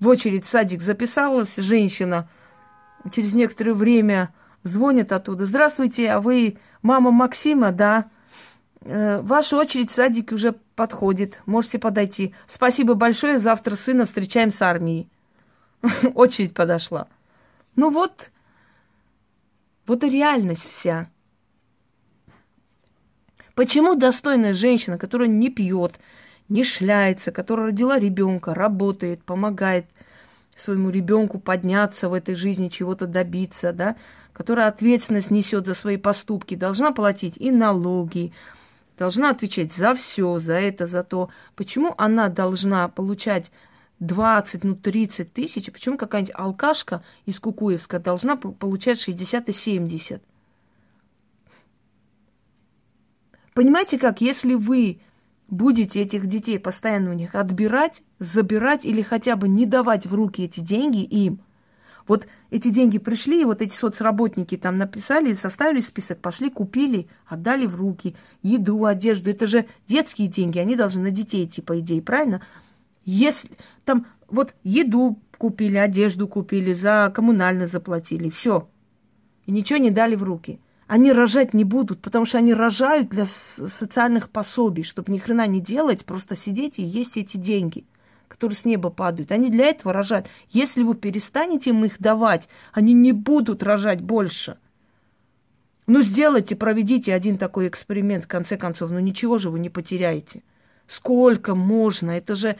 в 0.00 0.08
очередь 0.08 0.44
в 0.44 0.48
садик 0.48 0.82
записалась 0.82 1.56
женщина– 1.56 2.28
через 3.10 3.32
некоторое 3.34 3.74
время 3.74 4.32
звонят 4.62 5.12
оттуда. 5.12 5.44
Здравствуйте, 5.44 6.10
а 6.10 6.20
вы 6.20 6.58
мама 6.82 7.10
Максима, 7.10 7.72
да? 7.72 8.10
Э, 8.82 9.20
ваша 9.20 9.56
очередь 9.56 9.90
в 9.90 9.94
садике 9.94 10.34
уже 10.34 10.52
подходит. 10.74 11.40
Можете 11.46 11.78
подойти. 11.78 12.34
Спасибо 12.46 12.94
большое. 12.94 13.38
Завтра 13.38 13.76
сына 13.76 14.04
встречаем 14.04 14.52
с 14.52 14.60
армией. 14.62 15.08
Очередь 16.14 16.54
подошла. 16.54 17.08
Ну 17.74 17.90
вот, 17.90 18.30
вот 19.86 20.04
и 20.04 20.10
реальность 20.10 20.68
вся. 20.68 21.08
Почему 23.54 23.94
достойная 23.94 24.54
женщина, 24.54 24.96
которая 24.96 25.28
не 25.28 25.50
пьет, 25.50 25.98
не 26.48 26.64
шляется, 26.64 27.32
которая 27.32 27.66
родила 27.66 27.98
ребенка, 27.98 28.54
работает, 28.54 29.24
помогает– 29.24 29.86
своему 30.56 30.90
ребенку 30.90 31.38
подняться 31.38 32.08
в 32.08 32.14
этой 32.14 32.34
жизни, 32.34 32.68
чего-то 32.68 33.06
добиться, 33.06 33.72
да, 33.72 33.96
которая 34.32 34.68
ответственность 34.68 35.30
несет 35.30 35.66
за 35.66 35.74
свои 35.74 35.96
поступки, 35.96 36.54
должна 36.54 36.92
платить 36.92 37.36
и 37.36 37.50
налоги, 37.50 38.32
должна 38.98 39.30
отвечать 39.30 39.72
за 39.72 39.94
все, 39.94 40.38
за 40.38 40.54
это, 40.54 40.86
за 40.86 41.02
то. 41.02 41.30
Почему 41.56 41.94
она 41.98 42.28
должна 42.28 42.88
получать 42.88 43.50
20, 44.00 44.64
ну 44.64 44.74
30 44.74 45.32
тысяч, 45.32 45.70
почему 45.70 45.96
какая-нибудь 45.96 46.34
алкашка 46.34 47.04
из 47.24 47.38
Кукуевска 47.38 47.98
должна 47.98 48.36
получать 48.36 49.00
60 49.00 49.48
и 49.48 49.52
70? 49.52 50.22
Понимаете 53.54 53.98
как, 53.98 54.20
если 54.20 54.54
вы 54.54 55.00
будете 55.52 56.00
этих 56.00 56.26
детей 56.26 56.58
постоянно 56.58 57.10
у 57.10 57.12
них 57.12 57.34
отбирать, 57.34 58.02
забирать 58.18 58.86
или 58.86 59.02
хотя 59.02 59.36
бы 59.36 59.48
не 59.48 59.66
давать 59.66 60.06
в 60.06 60.14
руки 60.14 60.42
эти 60.42 60.60
деньги 60.60 61.02
им, 61.02 61.40
вот 62.08 62.26
эти 62.50 62.70
деньги 62.70 62.98
пришли, 62.98 63.42
и 63.42 63.44
вот 63.44 63.60
эти 63.60 63.74
соцработники 63.74 64.56
там 64.56 64.78
написали, 64.78 65.34
составили 65.34 65.80
список, 65.80 66.20
пошли, 66.20 66.50
купили, 66.50 67.06
отдали 67.26 67.66
в 67.66 67.76
руки 67.76 68.16
еду, 68.42 68.86
одежду. 68.86 69.30
Это 69.30 69.46
же 69.46 69.66
детские 69.86 70.28
деньги, 70.28 70.58
они 70.58 70.74
должны 70.74 71.02
на 71.02 71.10
детей 71.10 71.44
идти, 71.44 71.60
по 71.60 71.78
идее, 71.78 72.00
правильно? 72.00 72.40
Если 73.04 73.50
там 73.84 74.06
вот 74.28 74.54
еду 74.64 75.20
купили, 75.36 75.76
одежду 75.76 76.26
купили, 76.28 76.72
за 76.72 77.12
коммунально 77.14 77.66
заплатили, 77.66 78.30
все. 78.30 78.68
И 79.44 79.52
ничего 79.52 79.78
не 79.78 79.90
дали 79.90 80.16
в 80.16 80.22
руки– 80.22 80.58
они 80.92 81.10
рожать 81.10 81.54
не 81.54 81.64
будут, 81.64 82.02
потому 82.02 82.26
что 82.26 82.36
они 82.36 82.52
рожают 82.52 83.08
для 83.08 83.24
социальных 83.24 84.28
пособий, 84.28 84.84
чтобы 84.84 85.10
ни 85.10 85.16
хрена 85.16 85.46
не 85.46 85.58
делать, 85.58 86.04
просто 86.04 86.36
сидеть 86.36 86.78
и 86.78 86.82
есть 86.82 87.16
эти 87.16 87.38
деньги, 87.38 87.86
которые 88.28 88.58
с 88.58 88.66
неба 88.66 88.90
падают. 88.90 89.32
Они 89.32 89.48
для 89.48 89.68
этого 89.68 89.94
рожают. 89.94 90.26
Если 90.50 90.82
вы 90.82 90.94
перестанете 90.94 91.70
им 91.70 91.82
их 91.86 91.98
давать, 91.98 92.46
они 92.74 92.92
не 92.92 93.12
будут 93.12 93.62
рожать 93.62 94.02
больше. 94.02 94.58
Ну, 95.86 96.02
сделайте, 96.02 96.56
проведите 96.56 97.14
один 97.14 97.38
такой 97.38 97.68
эксперимент, 97.68 98.24
в 98.24 98.28
конце 98.28 98.58
концов. 98.58 98.90
Ну, 98.90 98.98
ничего 98.98 99.38
же 99.38 99.48
вы 99.48 99.60
не 99.60 99.70
потеряете. 99.70 100.42
Сколько 100.88 101.54
можно? 101.54 102.10
Это 102.10 102.34
же 102.34 102.58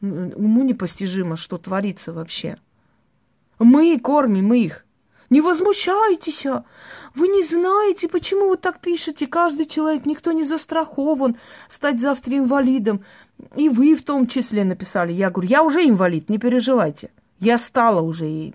уму 0.00 0.62
непостижимо, 0.62 1.36
что 1.36 1.58
творится 1.58 2.12
вообще. 2.12 2.58
Мы 3.58 3.98
кормим 3.98 4.54
их. 4.54 4.84
Не 5.30 5.40
возмущайтесь. 5.40 6.46
А. 6.46 6.64
Вы 7.14 7.28
не 7.28 7.42
знаете, 7.42 8.08
почему 8.08 8.48
вы 8.48 8.56
так 8.56 8.80
пишете. 8.80 9.26
Каждый 9.26 9.66
человек, 9.66 10.06
никто 10.06 10.32
не 10.32 10.44
застрахован 10.44 11.36
стать 11.68 12.00
завтра 12.00 12.36
инвалидом. 12.36 13.04
И 13.56 13.68
вы 13.68 13.94
в 13.94 14.02
том 14.02 14.26
числе 14.26 14.64
написали. 14.64 15.12
Я 15.12 15.30
говорю, 15.30 15.48
я 15.48 15.62
уже 15.62 15.84
инвалид, 15.84 16.28
не 16.28 16.38
переживайте. 16.38 17.10
Я 17.40 17.58
стала 17.58 18.00
уже 18.00 18.26
ей. 18.26 18.54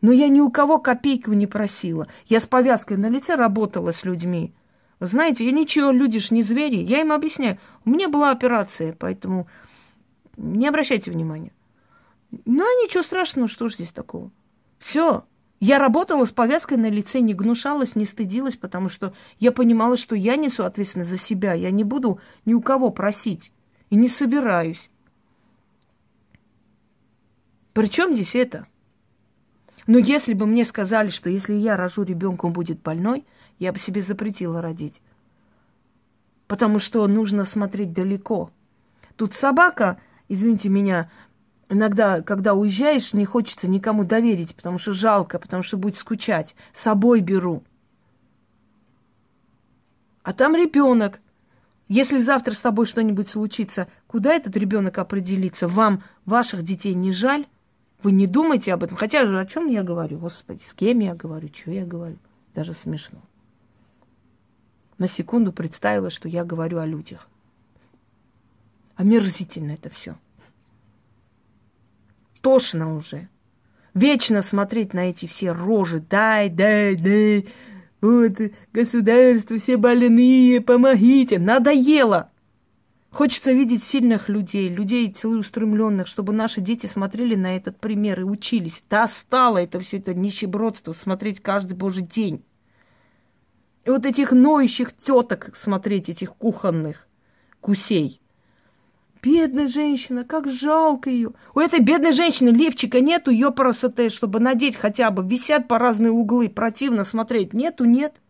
Но 0.00 0.10
я 0.10 0.28
ни 0.28 0.40
у 0.40 0.50
кого 0.50 0.78
копейку 0.78 1.32
не 1.32 1.46
просила. 1.46 2.08
Я 2.26 2.40
с 2.40 2.46
повязкой 2.46 2.96
на 2.96 3.08
лице 3.08 3.36
работала 3.36 3.92
с 3.92 4.04
людьми. 4.04 4.52
Вы 4.98 5.06
знаете, 5.06 5.44
и 5.44 5.52
ничего, 5.52 5.90
люди 5.90 6.18
ж 6.18 6.30
не 6.30 6.42
звери. 6.42 6.76
Я 6.76 7.00
им 7.00 7.12
объясняю. 7.12 7.58
У 7.84 7.90
меня 7.90 8.08
была 8.08 8.30
операция, 8.30 8.94
поэтому 8.98 9.48
не 10.36 10.66
обращайте 10.68 11.10
внимания. 11.10 11.52
Ну, 12.44 12.62
а 12.62 12.84
ничего 12.84 13.02
страшного, 13.02 13.48
что 13.48 13.68
ж 13.68 13.74
здесь 13.74 13.92
такого. 13.92 14.30
Все, 14.78 15.24
я 15.64 15.78
работала 15.78 16.24
с 16.24 16.32
повязкой 16.32 16.76
на 16.76 16.90
лице, 16.90 17.20
не 17.20 17.34
гнушалась, 17.34 17.94
не 17.94 18.04
стыдилась, 18.04 18.56
потому 18.56 18.88
что 18.88 19.14
я 19.38 19.52
понимала, 19.52 19.96
что 19.96 20.16
я 20.16 20.34
несу 20.34 20.64
ответственность 20.64 21.10
за 21.10 21.18
себя. 21.18 21.52
Я 21.52 21.70
не 21.70 21.84
буду 21.84 22.18
ни 22.44 22.52
у 22.52 22.60
кого 22.60 22.90
просить. 22.90 23.52
И 23.88 23.94
не 23.94 24.08
собираюсь. 24.08 24.90
Причем 27.74 28.12
здесь 28.14 28.34
это? 28.34 28.66
Но 29.86 29.98
если 29.98 30.34
бы 30.34 30.46
мне 30.46 30.64
сказали, 30.64 31.10
что 31.10 31.30
если 31.30 31.54
я 31.54 31.76
рожу 31.76 32.02
ребенка, 32.02 32.46
он 32.46 32.54
будет 32.54 32.82
больной, 32.82 33.24
я 33.60 33.72
бы 33.72 33.78
себе 33.78 34.02
запретила 34.02 34.60
родить. 34.60 35.00
Потому 36.48 36.80
что 36.80 37.06
нужно 37.06 37.44
смотреть 37.44 37.92
далеко. 37.92 38.50
Тут 39.14 39.34
собака, 39.34 40.00
извините 40.26 40.68
меня, 40.68 41.08
Иногда, 41.72 42.20
когда 42.20 42.52
уезжаешь, 42.52 43.14
не 43.14 43.24
хочется 43.24 43.66
никому 43.66 44.04
доверить, 44.04 44.54
потому 44.54 44.76
что 44.76 44.92
жалко, 44.92 45.38
потому 45.38 45.62
что 45.62 45.78
будет 45.78 45.96
скучать. 45.96 46.54
С 46.74 46.82
собой 46.82 47.22
беру. 47.22 47.64
А 50.22 50.34
там 50.34 50.54
ребенок. 50.54 51.18
Если 51.88 52.18
завтра 52.18 52.52
с 52.52 52.60
тобой 52.60 52.84
что-нибудь 52.84 53.30
случится, 53.30 53.88
куда 54.06 54.34
этот 54.34 54.54
ребенок 54.54 54.98
определится? 54.98 55.66
Вам 55.66 56.02
ваших 56.26 56.62
детей 56.62 56.92
не 56.92 57.10
жаль? 57.10 57.46
Вы 58.02 58.12
не 58.12 58.26
думаете 58.26 58.74
об 58.74 58.84
этом? 58.84 58.98
Хотя 58.98 59.24
же 59.24 59.40
о 59.40 59.46
чем 59.46 59.66
я 59.66 59.82
говорю? 59.82 60.18
Господи, 60.18 60.62
с 60.64 60.74
кем 60.74 60.98
я 60.98 61.14
говорю? 61.14 61.48
Что 61.54 61.70
я 61.70 61.86
говорю? 61.86 62.18
Даже 62.54 62.74
смешно. 62.74 63.20
На 64.98 65.08
секунду 65.08 65.54
представила, 65.54 66.10
что 66.10 66.28
я 66.28 66.44
говорю 66.44 66.80
о 66.80 66.84
людях. 66.84 67.26
Омерзительно 68.94 69.70
это 69.70 69.88
все 69.88 70.18
тошно 72.42 72.94
уже. 72.96 73.28
Вечно 73.94 74.42
смотреть 74.42 74.94
на 74.94 75.10
эти 75.10 75.26
все 75.26 75.52
рожи. 75.52 76.00
Дай, 76.00 76.48
дай, 76.50 76.96
дай. 76.96 77.48
Вот, 78.00 78.32
государство, 78.72 79.58
все 79.58 79.76
больные, 79.76 80.60
помогите. 80.60 81.38
Надоело. 81.38 82.30
Хочется 83.10 83.52
видеть 83.52 83.84
сильных 83.84 84.30
людей, 84.30 84.68
людей 84.68 85.12
целеустремленных, 85.12 86.06
чтобы 86.06 86.32
наши 86.32 86.62
дети 86.62 86.86
смотрели 86.86 87.34
на 87.34 87.56
этот 87.56 87.78
пример 87.78 88.20
и 88.20 88.24
учились. 88.24 88.82
Да 88.88 89.06
стало 89.06 89.58
это 89.58 89.78
все 89.80 89.98
это 89.98 90.14
нищебродство 90.14 90.94
смотреть 90.94 91.40
каждый 91.40 91.74
божий 91.74 92.04
день. 92.04 92.42
И 93.84 93.90
вот 93.90 94.06
этих 94.06 94.32
ноющих 94.32 94.96
теток 94.96 95.54
смотреть, 95.56 96.08
этих 96.08 96.34
кухонных 96.34 97.06
гусей. 97.60 98.21
Бедная 99.22 99.68
женщина, 99.68 100.24
как 100.24 100.48
жалко 100.48 101.08
ее. 101.08 101.30
У 101.54 101.60
этой 101.60 101.78
бедной 101.78 102.10
женщины 102.10 102.48
лифчика 102.48 103.00
нету, 103.00 103.30
ее 103.30 103.52
красоты, 103.52 104.10
чтобы 104.10 104.40
надеть 104.40 104.76
хотя 104.76 105.12
бы. 105.12 105.22
Висят 105.22 105.68
по 105.68 105.78
разные 105.78 106.10
углы, 106.10 106.48
противно 106.48 107.04
смотреть. 107.04 107.54
Нету, 107.54 107.84
нет. 107.84 108.20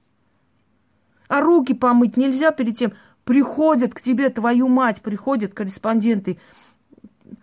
А 1.29 1.41
руки 1.41 1.73
помыть 1.73 2.19
нельзя 2.19 2.51
перед 2.51 2.77
тем. 2.77 2.93
Приходят 3.25 3.95
к 3.95 4.03
тебе, 4.03 4.29
твою 4.29 4.69
мать, 4.69 5.01
приходят 5.01 5.55
корреспонденты 5.55 6.39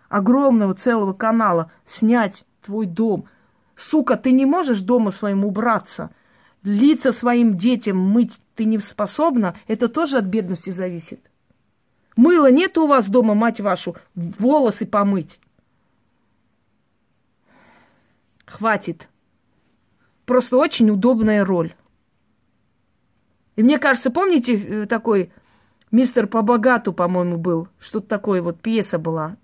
огромного 0.08 0.74
целого 0.74 1.12
канала 1.12 1.72
снять 1.86 2.44
твой 2.62 2.86
дом. 2.86 3.24
Сука, 3.74 4.16
ты 4.16 4.30
не 4.30 4.46
можешь 4.46 4.80
дома 4.80 5.10
своим 5.10 5.44
убраться. 5.44 6.10
Лица 6.62 7.10
своим 7.10 7.56
детям 7.56 7.96
мыть 7.96 8.40
ты 8.54 8.64
не 8.64 8.78
способна. 8.78 9.56
Это 9.66 9.88
тоже 9.88 10.18
от 10.18 10.26
бедности 10.26 10.70
зависит. 10.70 11.29
Мыла 12.16 12.50
нет 12.50 12.76
у 12.78 12.86
вас 12.86 13.08
дома, 13.08 13.34
мать 13.34 13.60
вашу, 13.60 13.96
волосы 14.14 14.86
помыть. 14.86 15.38
Хватит. 18.46 19.08
Просто 20.26 20.56
очень 20.56 20.90
удобная 20.90 21.44
роль. 21.44 21.74
И 23.56 23.62
мне 23.62 23.78
кажется, 23.78 24.10
помните 24.10 24.56
э, 24.56 24.86
такой 24.86 25.32
мистер 25.90 26.26
по 26.26 26.42
богату, 26.42 26.92
по-моему, 26.92 27.36
был? 27.36 27.68
Что-то 27.78 28.08
такое, 28.08 28.42
вот 28.42 28.60
пьеса 28.60 28.98
была 28.98 29.36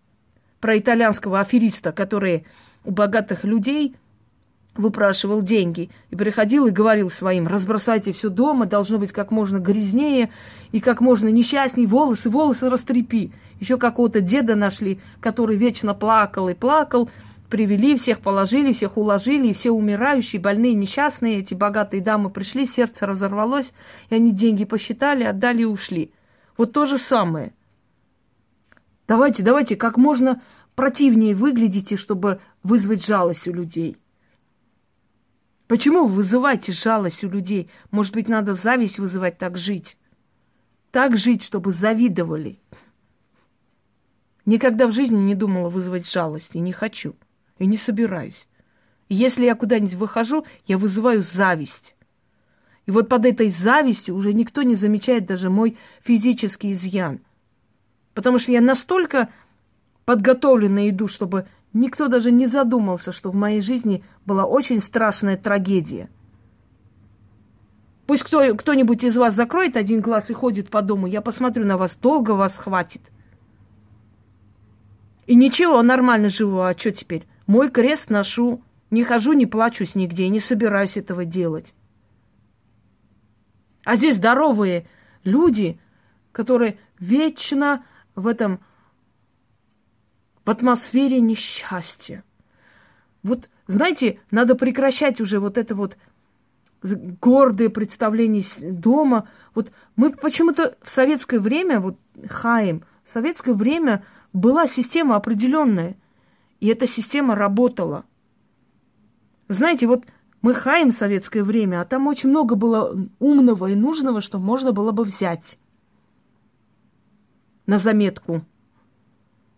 про 0.61 0.79
итальянского 0.79 1.40
афериста, 1.40 1.92
который 1.92 2.46
у 2.85 2.90
богатых 2.90 3.44
людей 3.44 3.96
выпрашивал 4.79 5.43
деньги 5.43 5.91
и 6.11 6.17
приходил 6.17 6.67
и 6.67 6.71
говорил 6.71 7.11
своим, 7.11 7.47
разбросайте 7.47 8.12
все 8.12 8.29
дома, 8.29 8.67
должно 8.67 8.99
быть 8.99 9.12
как 9.12 9.31
можно 9.31 9.59
грязнее 9.59 10.31
и 10.73 10.81
как 10.81 11.01
можно 11.01 11.29
несчастней, 11.29 11.87
волосы, 11.87 12.31
волосы 12.31 12.69
растрепи. 12.69 13.33
Еще 13.61 13.77
какого-то 13.79 14.21
деда 14.21 14.55
нашли, 14.55 15.01
который 15.21 15.57
вечно 15.57 15.95
плакал 15.95 16.49
и 16.49 16.55
плакал, 16.55 17.11
привели, 17.49 17.97
всех 17.97 18.21
положили, 18.21 18.73
всех 18.73 18.97
уложили, 18.97 19.49
и 19.49 19.55
все 19.55 19.71
умирающие, 19.71 20.41
больные, 20.41 20.75
несчастные, 20.75 21.39
эти 21.39 21.55
богатые 21.55 22.03
дамы 22.03 22.31
пришли, 22.31 22.67
сердце 22.67 23.07
разорвалось, 23.07 23.73
и 24.11 24.15
они 24.15 24.33
деньги 24.33 24.65
посчитали, 24.65 25.25
отдали 25.25 25.62
и 25.62 25.67
ушли. 25.67 26.12
Вот 26.57 26.73
то 26.73 26.87
же 26.87 26.99
самое. 26.99 27.53
Давайте, 29.07 29.43
давайте, 29.43 29.77
как 29.77 29.97
можно 29.97 30.43
противнее 30.75 31.35
выглядите, 31.35 31.97
чтобы 31.97 32.41
вызвать 32.62 33.07
жалость 33.07 33.47
у 33.47 33.53
людей– 33.53 33.97
Почему 35.66 36.07
вы 36.07 36.14
вызываете 36.14 36.72
жалость 36.72 37.24
у 37.24 37.29
людей? 37.29 37.70
Может 37.90 38.14
быть, 38.14 38.29
надо 38.29 38.55
зависть 38.55 38.98
вызывать, 38.98 39.38
так 39.38 39.59
жить? 39.59 39.96
Так 40.92 41.16
жить, 41.16 41.42
чтобы 41.42 41.72
завидовали. 41.72 42.61
Никогда 44.44 44.87
в 44.87 44.92
жизни 44.92 45.18
не 45.18 45.35
думала 45.35 45.68
вызвать 45.68 46.09
жалость, 46.09 46.55
и 46.55 46.61
не 46.61 46.72
хочу, 46.72 47.16
и 47.59 47.66
не 47.66 47.76
собираюсь. 47.76 48.46
Если 49.09 49.44
я 49.44 49.57
куда-нибудь 49.57 49.94
выхожу, 49.94 50.46
я 50.66 50.79
вызываю 50.79 51.22
зависть. 51.22 51.96
И 52.87 52.92
вот 52.92 53.09
под 53.09 53.26
этой 53.26 53.48
завистью 53.50 54.14
уже 54.14 54.33
никто 54.33 54.62
не 54.62 54.76
замечает 54.76 55.26
даже 55.26 55.50
мой 55.50 55.76
физический 56.02 56.72
изъян. 56.72 57.20
Потому 58.14 58.38
что 58.38 58.52
я 58.52 58.61
настолько 58.61 59.29
подготовлена 60.05 60.88
иду, 60.88 61.09
чтобы 61.09 61.48
Никто 61.72 62.09
даже 62.09 62.31
не 62.31 62.46
задумался, 62.46 63.12
что 63.12 63.31
в 63.31 63.35
моей 63.35 63.61
жизни 63.61 64.02
была 64.24 64.44
очень 64.44 64.81
страшная 64.81 65.37
трагедия. 65.37 66.09
Пусть 68.07 68.22
кто, 68.22 68.55
кто-нибудь 68.55 69.02
из 69.02 69.16
вас 69.16 69.35
закроет 69.35 69.76
один 69.76 70.00
глаз 70.00 70.31
и 70.31 70.33
ходит 70.33 70.70
по 70.70 70.81
дому, 70.81 71.07
я 71.07 71.20
посмотрю 71.20 71.66
на 71.66 71.76
вас, 71.76 71.96
долго 71.96 72.33
вас 72.33 72.57
хватит. 72.57 73.02
И 75.26 75.35
ничего, 75.35 75.83
нормально 75.83 76.29
живу, 76.29 76.61
а 76.61 76.76
что 76.76 76.92
теперь? 76.92 77.26
Мой 77.46 77.68
крест 77.70 78.11
ношу, 78.11 78.62
не 78.90 79.02
хожу, 79.02 79.33
не 79.33 79.46
плачусь 79.46 79.96
нигде, 79.96 80.29
не 80.29 80.38
собираюсь 80.38 80.96
этого 80.96 81.24
делать. 81.24 81.74
А 83.85 83.96
здесь 83.96 84.16
здоровые 84.16 84.87
люди, 85.24 85.81
которые 86.33 86.79
вечно 86.98 87.85
в 88.14 88.26
этом, 88.26 88.61
в 90.46 90.50
атмосфере 90.50 91.20
несчастья. 91.20 92.24
Вот, 93.24 93.50
знаете, 93.66 94.20
надо 94.30 94.54
прекращать 94.54 95.20
уже 95.20 95.40
вот 95.40 95.59
это 95.59 95.74
вот 95.74 95.98
гордое 96.82 97.68
представление 97.68 98.44
дома. 98.61 99.28
Вот 99.54 99.72
мы 99.96 100.11
почему-то 100.11 100.76
в 100.82 100.88
советское 100.88 101.40
время, 101.40 101.80
вот 101.80 101.98
Хаим, 102.28 102.85
в 103.04 103.11
советское 103.11 103.54
время 103.54 104.04
была 104.32 104.68
система 104.68 105.16
определенная, 105.16 105.96
и 106.61 106.68
эта 106.68 106.87
система 106.87 107.35
работала. 107.35 108.04
Знаете, 109.48 109.88
вот 109.88 110.04
мы 110.42 110.54
хаем 110.54 110.92
советское 110.92 111.42
время, 111.42 111.80
а 111.80 111.85
там 111.85 112.06
очень 112.06 112.30
много 112.30 112.54
было 112.54 112.96
умного 113.18 113.66
и 113.66 113.74
нужного, 113.74 114.20
что 114.20 114.38
можно 114.38 114.72
было 114.72 114.92
бы 114.92 115.02
взять 115.02 115.59
на 117.66 117.78
заметку. 117.78 118.44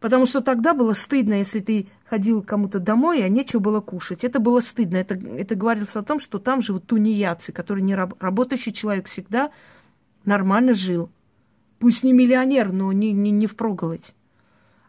Потому 0.00 0.26
что 0.26 0.40
тогда 0.40 0.74
было 0.74 0.92
стыдно, 0.92 1.34
если 1.34 1.60
ты 1.60 1.88
ходил 2.04 2.42
кому-то 2.42 2.78
домой, 2.78 3.24
а 3.24 3.28
нечего 3.28 3.60
было 3.60 3.80
кушать. 3.80 4.22
Это 4.22 4.38
было 4.38 4.60
стыдно. 4.60 4.96
Это, 4.96 5.14
это 5.14 5.56
говорилось 5.56 5.96
о 5.96 6.04
том, 6.04 6.20
что 6.20 6.38
там 6.38 6.62
живут 6.62 6.86
тунеядцы, 6.86 7.52
которые 7.52 7.82
не 7.82 7.94
раб, 7.96 8.14
работающий 8.22 8.72
человек 8.72 9.08
всегда 9.08 9.50
нормально 10.24 10.74
жил. 10.74 11.10
Пусть 11.80 12.04
не 12.04 12.12
миллионер, 12.12 12.72
но 12.72 12.92
не, 12.92 13.12
не, 13.12 13.32
не 13.32 13.46
впроголодь. 13.46 14.14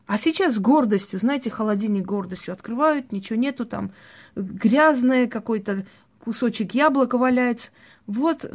А 0.05 0.17
сейчас 0.17 0.55
с 0.55 0.59
гордостью, 0.59 1.19
знаете, 1.19 1.49
холодильник 1.49 2.05
гордостью 2.05 2.53
открывают, 2.53 3.11
ничего 3.11 3.37
нету, 3.37 3.65
там 3.65 3.91
грязное, 4.35 5.27
какой-то 5.27 5.85
кусочек 6.23 6.73
яблока 6.73 7.17
валяется. 7.17 7.69
Вот 8.07 8.51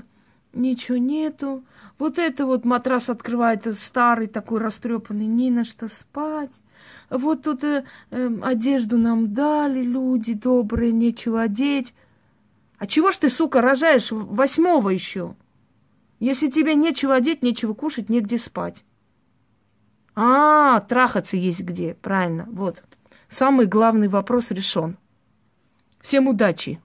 ничего 0.53 0.97
нету. 0.99 1.64
Вот 1.98 2.18
это 2.18 2.44
вот 2.46 2.64
матрас 2.64 3.09
открывает, 3.09 3.66
старый 3.78 4.26
такой 4.26 4.61
растрепанный, 4.61 5.26
не 5.26 5.50
на 5.50 5.64
что 5.64 5.88
спать. 5.88 6.50
Вот 7.09 7.42
тут 7.42 7.62
э, 7.62 7.85
э, 8.11 8.38
одежду 8.42 8.98
нам 8.98 9.33
дали 9.33 9.83
люди 9.83 10.35
добрые, 10.35 10.92
нечего 10.92 11.42
одеть. 11.42 11.94
А 12.78 12.87
чего 12.87 13.11
ж 13.11 13.16
ты, 13.16 13.30
сука, 13.30 13.61
рожаешь 13.61 14.11
восьмого 14.11 14.90
еще? 14.90 15.37
Если 16.18 16.50
тебе 16.50 16.74
нечего 16.74 17.14
одеть, 17.14 17.42
нечего 17.42 17.74
кушать, 17.74 18.09
негде 18.09 18.38
спать. 18.38 18.85
А, 20.16 20.80
трахаться 20.80 21.37
есть 21.37 21.61
где, 21.61 21.94
правильно. 21.94 22.46
Вот. 22.50 22.83
Самый 23.28 23.66
главный 23.66 24.09
вопрос 24.09 24.50
решен. 24.50 24.96
Всем 26.00 26.28
удачи! 26.28 26.80